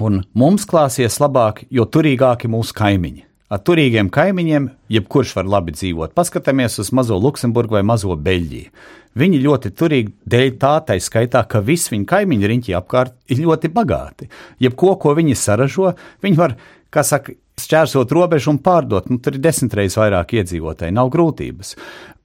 Un 0.03 0.25
mums 0.35 0.65
klāsies 0.67 1.21
labāk, 1.23 1.63
jo 1.71 1.87
turīgāki 1.87 2.51
mūsu 2.51 2.75
kaimiņi. 2.75 3.23
Ar 3.55 3.61
turīgiem 3.63 4.09
kaimiņiem 4.11 4.67
jebkurš 4.91 5.37
var 5.37 5.47
labi 5.47 5.75
dzīvot. 5.77 6.15
Paskatāmies 6.17 6.81
uz 6.83 6.91
mazo 6.97 7.15
Luksemburgu 7.21 7.77
vai 7.77 7.85
mazo 7.87 8.17
Beļģiju. 8.19 8.73
Viņi 9.15 9.39
ļoti 9.45 9.71
turīgi 9.79 10.11
dēļ 10.27 10.49
tā, 10.59 10.73
tā 10.89 10.97
skaitā, 10.99 11.45
ka 11.47 11.61
visi 11.63 11.93
viņu 11.93 12.09
kaimiņi 12.11 12.51
riņķi 12.51 12.75
apkārt 12.75 13.15
ir 13.31 13.45
ļoti 13.45 13.71
bagāti. 13.71 14.27
Jebko, 14.65 14.97
ko 14.99 15.15
viņi 15.15 15.37
saražo, 15.39 15.93
viņi 16.25 16.41
var, 16.41 16.57
kā 16.91 17.05
saka, 17.07 17.37
šķērsot 17.63 18.11
robežu 18.17 18.51
un 18.51 18.59
pārdot. 18.65 19.07
Nu, 19.11 19.21
tur 19.23 19.37
ir 19.37 19.45
desmit 19.45 19.77
reizes 19.79 20.01
vairāk 20.01 20.35
iedzīvotāji, 20.41 20.97
nav 20.97 21.13
grūtības. 21.15 21.77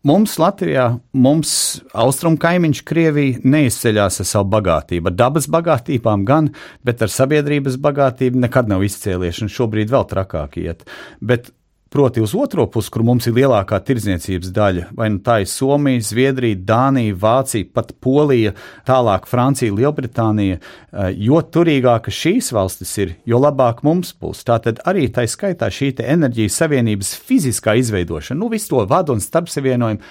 Mums 0.07 0.37
Latvijā, 0.39 0.85
mums 1.11 1.53
austrumu 1.91 2.39
kaimiņš 2.39 2.79
Krievija 2.87 3.41
neizceļās 3.43 4.21
ar 4.23 4.27
savu 4.29 4.47
bagātību. 4.53 5.11
Ar 5.11 5.17
dabas 5.19 5.49
bagātībām 5.51 6.23
gan, 6.27 6.47
bet 6.87 7.03
ar 7.03 7.11
sabiedrības 7.11 7.75
bagātību 7.83 8.39
nekad 8.45 8.71
nav 8.71 8.85
izcēlies, 8.87 9.41
un 9.43 9.51
šobrīd 9.51 9.91
vēl 9.91 10.07
trakāk 10.07 10.55
iet. 10.63 10.87
Bet 11.19 11.51
Proti, 11.89 12.21
uz 12.21 12.35
otro 12.37 12.67
pusi, 12.69 12.91
kur 12.93 13.01
mums 13.01 13.25
ir 13.25 13.33
lielākā 13.33 13.79
tirdzniecības 13.81 14.51
daļa, 14.53 14.83
vai 14.93 15.07
nu 15.09 15.23
tā 15.25 15.39
ir 15.41 15.47
Somija, 15.49 16.03
Zviedrija, 16.05 16.59
Dānija, 16.61 17.15
Vācija, 17.17 17.65
pat 17.73 17.95
Polija, 17.97 18.51
tālāk 18.85 19.25
Francija, 19.25 19.73
Lielbritānija. 19.73 20.59
Eh, 20.59 21.09
jo 21.17 21.41
turīgākas 21.41 22.13
šīs 22.13 22.51
valstis 22.53 22.93
ir, 23.01 23.15
jo 23.25 23.39
labāk 23.41 23.81
mums 23.87 24.13
būs. 24.13 24.43
Tātad 24.45 24.83
arī 24.85 25.07
tā 25.09 25.25
skaitā 25.25 25.71
šī 25.73 25.95
enerģijas 26.05 26.59
savienības 26.61 27.15
fiziskā 27.25 27.73
izveidošana, 27.81 28.37
nu 28.37 28.51
visu 28.53 28.75
to 28.75 28.85
vadu 28.85 29.17
un 29.17 29.25
starpsavienojumu. 29.25 30.05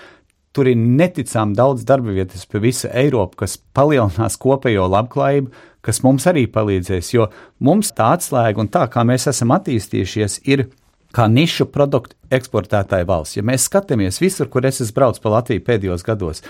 Tur 0.52 0.66
ir 0.66 0.76
neticami 0.80 1.54
daudz 1.54 1.84
darba 1.86 2.10
vietas 2.10 2.42
pa 2.48 2.58
visu 2.58 2.88
Eiropu, 2.90 3.44
kas 3.44 3.54
palielinās 3.76 4.34
kopējo 4.40 4.88
labklājību, 4.90 5.52
kas 5.84 6.02
mums 6.02 6.26
arī 6.26 6.48
palīdzēs. 6.50 7.12
Jo 7.14 7.28
mums 7.62 7.92
tā 7.94 8.16
atslēga 8.16 8.64
un 8.64 8.72
tā, 8.72 8.88
kā 8.90 9.06
mēs 9.06 9.28
esam 9.30 9.54
attīstījušies, 9.54 10.40
ir 10.50 10.66
kā 11.14 11.26
nišu 11.30 11.68
produktu 11.72 12.16
eksportētāja 12.34 13.06
valsts. 13.08 13.38
Ja 13.38 13.44
mēs 13.46 13.66
skatāmies 13.68 14.20
visur, 14.20 14.48
kur 14.52 14.66
es 14.68 14.82
esmu 14.84 14.98
braucis 14.98 15.22
pa 15.24 15.32
Latviju 15.32 15.64
pēdējos 15.64 16.04
gados, 16.04 16.42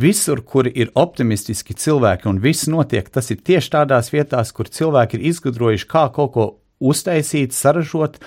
visur, 0.00 0.42
kur 0.42 0.68
ir 0.70 0.90
optimistiski 0.98 1.76
cilvēki 1.78 2.28
un 2.30 2.40
viss 2.42 2.70
notiek, 2.70 3.08
tas 3.10 3.30
ir 3.30 3.42
tieši 3.46 3.74
tādās 3.76 4.10
vietās, 4.14 4.52
kur 4.56 4.70
cilvēki 4.70 5.18
ir 5.18 5.28
izgudrojuši, 5.30 5.90
kā 5.90 6.08
kaut 6.14 6.34
ko 6.34 6.48
uztaisīt, 6.80 7.54
saražot, 7.54 8.18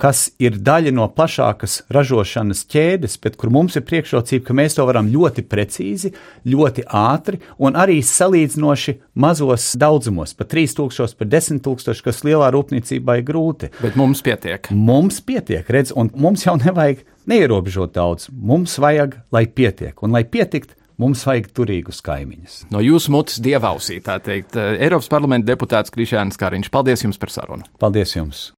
kas 0.00 0.30
ir 0.40 0.56
daļa 0.64 0.92
no 0.96 1.06
plašākas 1.12 1.82
ražošanas 1.92 2.62
ķēdes, 2.72 3.18
bet 3.20 3.36
kur 3.40 3.52
mums 3.52 3.76
ir 3.76 3.84
priekšrocība, 3.88 4.46
ka 4.46 4.56
mēs 4.56 4.78
to 4.78 4.86
varam 4.88 5.10
ļoti 5.12 5.44
precīzi, 5.48 6.12
ļoti 6.48 6.86
ātri 6.86 7.40
un 7.60 7.76
arī 7.78 7.98
salīdzinoši 8.06 8.96
mazos 9.20 9.68
daudzumos, 9.80 10.32
pa 10.38 10.48
3000, 10.48 11.16
pa 11.20 11.28
10 11.36 11.62
000, 11.68 12.04
kas 12.06 12.24
lielā 12.26 12.48
rūpniecībā 12.56 13.20
ir 13.20 13.28
grūti. 13.28 13.72
Bet 13.82 14.00
mums 14.00 14.24
pietiek. 14.24 14.72
Mums 14.72 15.20
pietiek, 15.26 15.68
redz, 15.68 15.92
un 15.92 16.12
mums 16.16 16.46
jau 16.48 16.56
nevajag 16.60 17.04
neierobežot 17.30 17.94
daudz. 17.94 18.30
Mums 18.32 18.78
vajag, 18.80 19.20
lai 19.34 19.44
pietiek, 19.46 20.00
un 20.02 20.16
lai 20.16 20.24
pietikt, 20.24 20.78
Mums 21.00 21.22
vajag 21.24 21.46
turīgus 21.56 22.02
kaimiņus. 22.04 22.56
No 22.74 22.82
jūsu 22.84 23.14
mutes 23.14 23.38
dievausī, 23.40 24.02
tā 24.04 24.18
teikt, 24.20 24.58
Eiropas 24.58 25.08
parlamenta 25.08 25.48
deputāts 25.48 25.92
Krišāns 25.94 26.36
Kariņš. 26.40 26.68
Paldies 26.74 27.06
jums 27.06 27.16
par 27.20 27.32
sarunu. 27.32 27.64
Paldies 27.80 28.12
jums! 28.18 28.50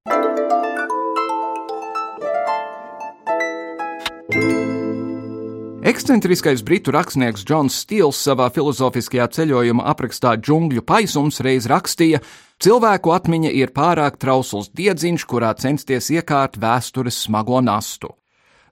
Ekscentriskais 5.86 6.64
britu 6.66 6.92
rakstnieks 6.94 7.44
Džons 7.46 7.76
Stīls 7.84 8.18
savā 8.26 8.48
filozofiskajā 8.54 9.28
ceļojuma 9.36 9.86
aprakstā 9.92 10.36
Džungļu 10.38 10.82
paisums 10.88 11.38
reiz 11.46 11.66
rakstīja: 11.70 12.22
Cilvēku 12.62 13.12
atmiņa 13.14 13.52
ir 13.58 13.74
pārāk 13.76 14.18
trausls 14.22 14.70
diedziņš, 14.78 15.28
kurā 15.30 15.52
censties 15.58 16.10
iekārt 16.14 16.58
vēstures 16.62 17.22
smago 17.26 17.60
nastu. 17.62 18.14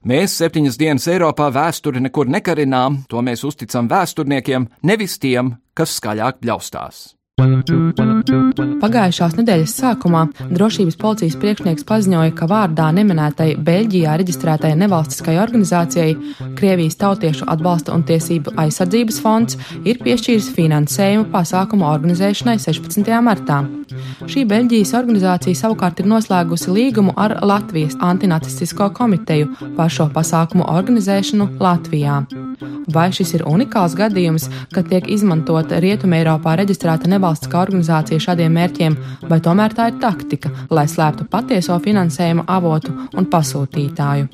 Mēs 0.01 0.33
septiņas 0.39 0.79
dienas 0.81 1.03
Eiropā 1.13 1.51
vēsturi 1.53 2.01
nekur 2.01 2.29
nekarinām, 2.33 3.03
to 3.05 3.21
mēs 3.21 3.43
uzticam 3.45 3.85
vēsturniekiem, 3.91 4.65
nevis 4.81 5.19
tiem, 5.21 5.53
kas 5.77 5.93
skaļāk 5.99 6.41
bļaustās. 6.41 7.20
Pagājušās 8.81 9.33
nedēļas 9.39 9.73
sākumā 9.79 10.21
drošības 10.51 10.97
policijas 11.01 11.37
priekšnieks 11.41 11.85
paziņoja, 11.89 12.33
ka 12.37 12.45
vārdā 12.49 12.89
neminētai 12.93 13.55
Beļģijā 13.65 14.13
reģistrētai 14.21 14.75
nevalstiskai 14.77 15.37
organizācijai 15.41 16.11
Krievijas 16.59 16.99
tautiešu 17.01 17.47
atbalsta 17.49 17.95
un 17.95 18.05
tiesību 18.05 18.53
aizsardzības 18.61 19.17
fonds 19.23 19.57
ir 19.81 20.01
piešķīris 20.05 20.51
finansējumu 20.57 21.31
pasākumu 21.33 21.87
organizēšanai 21.89 22.57
16. 22.61 23.09
martā. 23.25 23.63
Šī 24.29 24.45
Beļģijas 24.47 24.93
organizācija 24.99 25.57
savukārt 25.63 26.03
ir 26.03 26.11
noslēgusi 26.11 26.71
līgumu 26.71 27.15
ar 27.17 27.39
Latvijas 27.41 27.97
antinacistisko 28.05 28.91
komiteju 28.95 29.73
par 29.79 29.89
šo 29.89 30.11
pasākumu 30.13 30.69
organizēšanu 30.69 31.49
Latvijā. 31.63 32.21
Vai 32.91 33.09
šis 33.13 33.33
ir 33.37 33.45
unikāls 33.49 33.95
gadījums, 33.97 34.47
kad 34.73 34.87
tiek 34.91 35.07
izmantota 35.09 35.79
Rietumē 35.81 36.21
Eiropā 36.21 36.55
reģistrēta 36.59 37.09
nevalstiskā 37.09 37.20
nevalstiskā 37.21 37.61
organizācija 37.61 38.21
šādiem 38.25 38.55
mērķiem, 38.57 38.97
vai 39.29 39.39
tomēr 39.43 39.75
tā 39.77 39.91
ir 39.91 39.99
taktika, 40.01 40.51
lai 40.73 40.87
slēptu 40.89 41.27
patieso 41.29 41.77
finansējuma 41.83 42.47
avotu 42.49 42.93
un 43.13 43.29
pasūtītāju. 43.29 44.29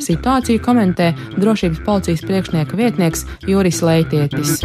Situāciju 0.00 0.62
komentē 0.64 1.12
drošības 1.36 1.84
policijas 1.84 2.24
priekšnieka 2.24 2.80
vietnieks 2.80 3.26
Juris 3.48 3.82
Leitietis. 3.84 4.58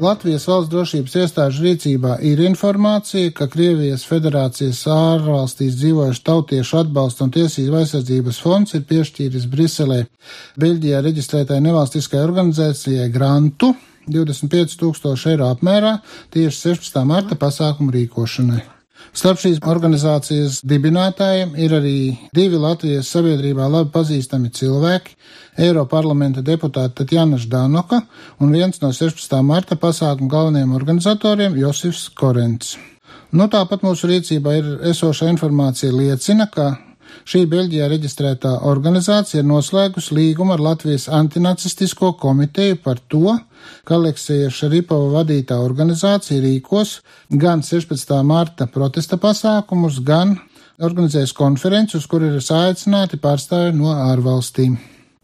Latvijas 0.00 0.46
valsts 0.48 0.70
drošības 0.72 1.14
iestāžu 1.20 1.66
rīcībā 1.66 2.14
ir 2.24 2.40
informācija, 2.46 3.34
ka 3.36 3.50
Krievijas 3.52 4.06
federācijas 4.08 4.80
ārvalstīs 4.88 5.76
dzīvojuši 5.76 6.24
tautiešu 6.24 6.78
atbalsta 6.80 7.26
un 7.26 7.34
tiesību 7.34 7.82
aizsardzības 7.82 8.40
fonds 8.40 8.78
ir 8.78 8.86
piešķīris 8.88 9.44
Briselē 9.52 10.00
Beļģijā 10.56 11.04
reģistrētai 11.04 11.60
nevalstiskai 11.66 12.24
organizācijai 12.24 13.10
grantu 13.12 13.74
25 14.12 14.76
tūkstoši 14.80 15.32
eiro 15.34 15.48
apmērā 15.54 15.96
tieši 16.34 16.74
16. 16.74 17.00
marta 17.08 17.38
pasākumu 17.38 17.94
rīkošanai. 17.94 18.60
Starp 19.16 19.40
šīs 19.42 19.58
organizācijas 19.66 20.60
dibinātājiem 20.66 21.56
ir 21.58 21.72
arī 21.74 21.94
divi 22.36 22.58
Latvijas 22.60 23.08
sabiedrībā 23.10 23.66
labi 23.70 23.90
pazīstami 23.94 24.52
cilvēki- 24.54 25.16
Eiroparlamenta 25.66 26.44
deputāta 26.46 27.02
Tatjana 27.02 27.38
Ždanoka 27.40 28.02
un 28.40 28.52
viens 28.52 28.80
no 28.82 28.92
16. 28.92 29.42
marta 29.42 29.76
pasākumu 29.76 30.28
galvenajiem 30.28 30.74
organizatoriem 30.74 31.56
Josifs 31.58 32.08
Korents. 32.08 32.76
Nu, 33.32 33.46
tāpat 33.46 33.82
mūsu 33.82 34.08
rīcībā 34.10 34.56
ir 34.58 34.70
esoša 34.90 35.28
informācija 35.30 35.92
liecina, 35.92 36.46
ka 36.50 36.76
Šī 37.30 37.44
Beļģijā 37.46 37.86
reģistrētā 37.92 38.50
organizācija 38.66 39.44
ir 39.44 39.46
noslēgusi 39.46 40.16
līgumu 40.16 40.56
ar 40.56 40.62
Latvijas 40.64 41.04
antinacistisko 41.14 42.08
komiteju 42.18 42.80
par 42.82 42.98
to, 43.12 43.36
ka 43.86 43.94
Aleksija 43.94 44.48
Šaripova 44.50 45.20
vadītā 45.20 45.60
organizācija 45.62 46.42
rīkos 46.42 46.96
gan 47.44 47.62
16. 47.62 48.16
marta 48.26 48.66
protesta 48.66 49.20
pasākumus, 49.22 50.00
gan 50.02 50.34
organizēs 50.82 51.36
konferenci, 51.38 52.00
uz 52.02 52.10
kur 52.10 52.26
ir 52.26 52.42
aicināti 52.42 53.22
pārstāvi 53.22 53.78
no 53.78 53.94
ārvalstīm. 53.94 54.74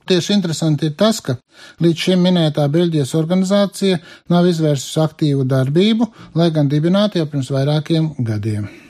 Tieši 0.07 0.39
interesanti 0.39 0.87
ir 0.87 0.95
tas, 0.95 1.19
ka 1.19 1.41
līdz 1.83 2.07
šim 2.07 2.27
minētā 2.29 2.71
Beļģijas 2.71 3.19
organizācija 3.19 3.99
nav 4.31 4.47
izvērsusi 4.47 5.03
aktīvu 5.11 5.51
darbību, 5.51 6.13
lai 6.39 6.53
gan 6.55 6.71
dibināta 6.71 7.19
jau 7.19 7.33
pirms 7.35 7.51
vairākiem 7.51 8.13
gadiem. 8.23 8.86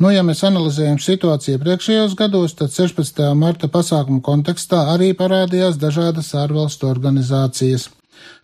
Nu, 0.00 0.10
ja 0.12 0.22
mēs 0.24 0.40
analizējam 0.46 1.00
situāciju 1.02 1.60
priekšējos 1.62 2.14
gados, 2.18 2.54
tad 2.58 2.72
16. 2.72 3.24
marta 3.38 3.68
pasākumu 3.72 4.22
kontekstā 4.24 4.86
arī 4.94 5.12
parādījās 5.18 5.80
dažādas 5.80 6.32
ārvalstu 6.38 6.88
organizācijas. 6.88 7.90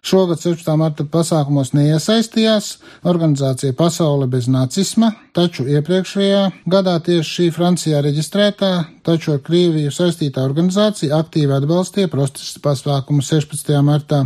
Šogad 0.02 0.38
16. 0.40 0.68
marta 0.78 1.04
pasākumos 1.04 1.72
neiesaistījās 1.74 2.70
organizācija 3.10 3.74
Pasaule 3.78 4.28
bez 4.30 4.46
nacisma, 4.50 5.12
taču 5.34 5.66
iepriekšējā 5.70 6.42
gadā 6.70 6.96
tieši 7.04 7.30
šī 7.34 7.48
Francijā 7.54 8.02
reģistrētā, 8.06 8.72
taču 9.06 9.34
ar 9.34 9.42
Krieviju 9.44 9.92
saistītā 9.94 10.44
organizācija 10.46 11.18
aktīvi 11.18 11.56
atbalstīja 11.58 12.10
protesta 12.14 12.62
pasākumu 12.64 13.26
16. 13.26 13.74
martā. 13.82 14.24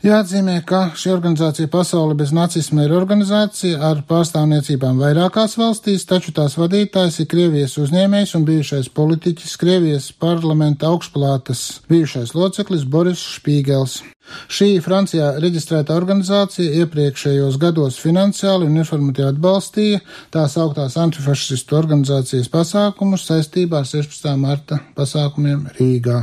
Jāatzīmē, 0.00 0.54
ka 0.64 0.78
šī 0.96 1.10
organizācija 1.12 1.68
Pasaule 1.68 2.14
bez 2.16 2.30
nacisma 2.32 2.86
ir 2.86 2.94
organizācija 2.96 3.82
ar 3.84 3.98
pārstāvniecībām 4.08 4.96
vairākās 4.96 5.58
valstīs, 5.60 6.06
taču 6.08 6.32
tās 6.36 6.56
vadītājs 6.56 7.18
ir 7.20 7.28
Krievijas 7.28 7.76
uzņēmējs 7.82 8.32
un 8.38 8.46
bijušais 8.48 8.88
politiķis 8.96 9.58
Krievijas 9.60 10.08
parlamenta 10.16 10.88
augšplātas 10.88 11.82
bijušais 11.92 12.32
loceklis 12.32 12.88
Boris 12.88 13.20
Špīgels. 13.36 14.00
Šī 14.48 14.70
Francijā 14.80 15.34
reģistrēta 15.42 15.92
organizācija 16.00 16.80
iepriekšējos 16.80 17.60
gados 17.60 18.00
finansiāli 18.00 18.70
un 18.70 18.80
informatīvi 18.80 19.34
atbalstīja 19.34 20.00
tās 20.32 20.56
augtās 20.60 20.96
antifašistu 20.96 21.76
organizācijas 21.76 22.48
pasākumus 22.48 23.28
saistībā 23.28 23.84
ar 23.84 23.90
16. 23.90 24.36
marta 24.40 24.80
pasākumiem 24.96 25.66
Rīgā. 25.76 26.22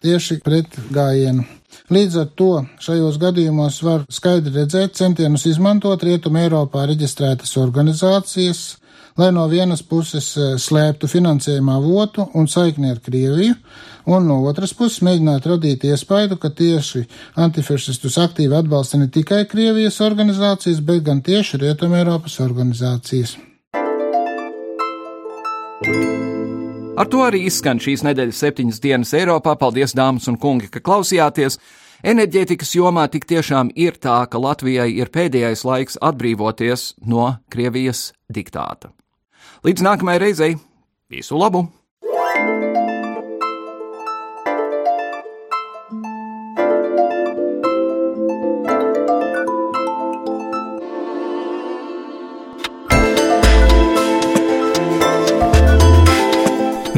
Tieši 0.00 0.38
pret 0.44 0.78
gājienu 0.94 1.48
Līdz 1.90 2.16
ar 2.22 2.28
to 2.38 2.50
šajos 2.78 3.16
gadījumos 3.18 3.80
var 3.82 4.04
skaidri 4.14 4.52
redzēt 4.60 4.94
centienus 4.94 5.48
izmantot 5.50 6.04
Rietumē 6.06 6.44
Eiropā 6.46 6.84
reģistrētas 6.86 7.56
organizācijas, 7.58 8.60
lai 9.18 9.32
no 9.34 9.48
vienas 9.50 9.82
puses 9.82 10.28
e, 10.38 10.52
slēptu 10.54 11.10
finansējuma 11.10 11.80
avotu 11.80 12.28
un 12.38 12.46
saikni 12.46 12.92
ar 12.94 13.02
Krieviju, 13.02 13.58
un 14.06 14.30
no 14.30 14.38
otras 14.46 14.70
puses 14.78 15.02
mēģināt 15.02 15.50
radīt 15.50 15.88
iespaidu, 15.90 16.38
ka 16.38 16.52
tieši 16.54 17.02
antifašistus 17.42 18.20
aktīvi 18.22 18.54
atbalsta 18.62 19.02
ne 19.02 19.10
tikai 19.10 19.42
Krievijas 19.50 19.98
organizācijas, 20.06 20.78
bet 20.86 21.02
gan 21.10 21.26
tieši 21.26 21.58
Rietumē 21.64 22.04
Eiropas 22.04 22.38
organizācijas. 22.46 23.34
Ar 27.00 27.08
to 27.08 27.22
arī 27.24 27.46
izskan 27.48 27.78
šīs 27.80 28.02
nedēļas 28.04 28.42
septiņas 28.42 28.80
dienas 28.84 29.14
Eiropā. 29.16 29.54
Paldies, 29.56 29.94
dāmas 29.96 30.26
un 30.28 30.36
kungi, 30.36 30.68
ka 30.68 30.82
klausījāties! 30.84 31.56
Enerģētikas 32.04 32.74
jomā 32.76 33.06
tik 33.08 33.24
tiešām 33.24 33.70
ir 33.72 33.96
tā, 33.96 34.18
ka 34.28 34.36
Latvijai 34.36 34.90
ir 34.98 35.08
pēdējais 35.08 35.64
laiks 35.64 35.96
atbrīvoties 35.96 36.86
no 37.08 37.30
Krievijas 37.48 38.10
diktāta. 38.28 38.92
Līdz 39.64 39.88
nākamajai 39.88 40.24
reizei 40.26 40.54
visu 41.08 41.40
labu! 41.40 41.70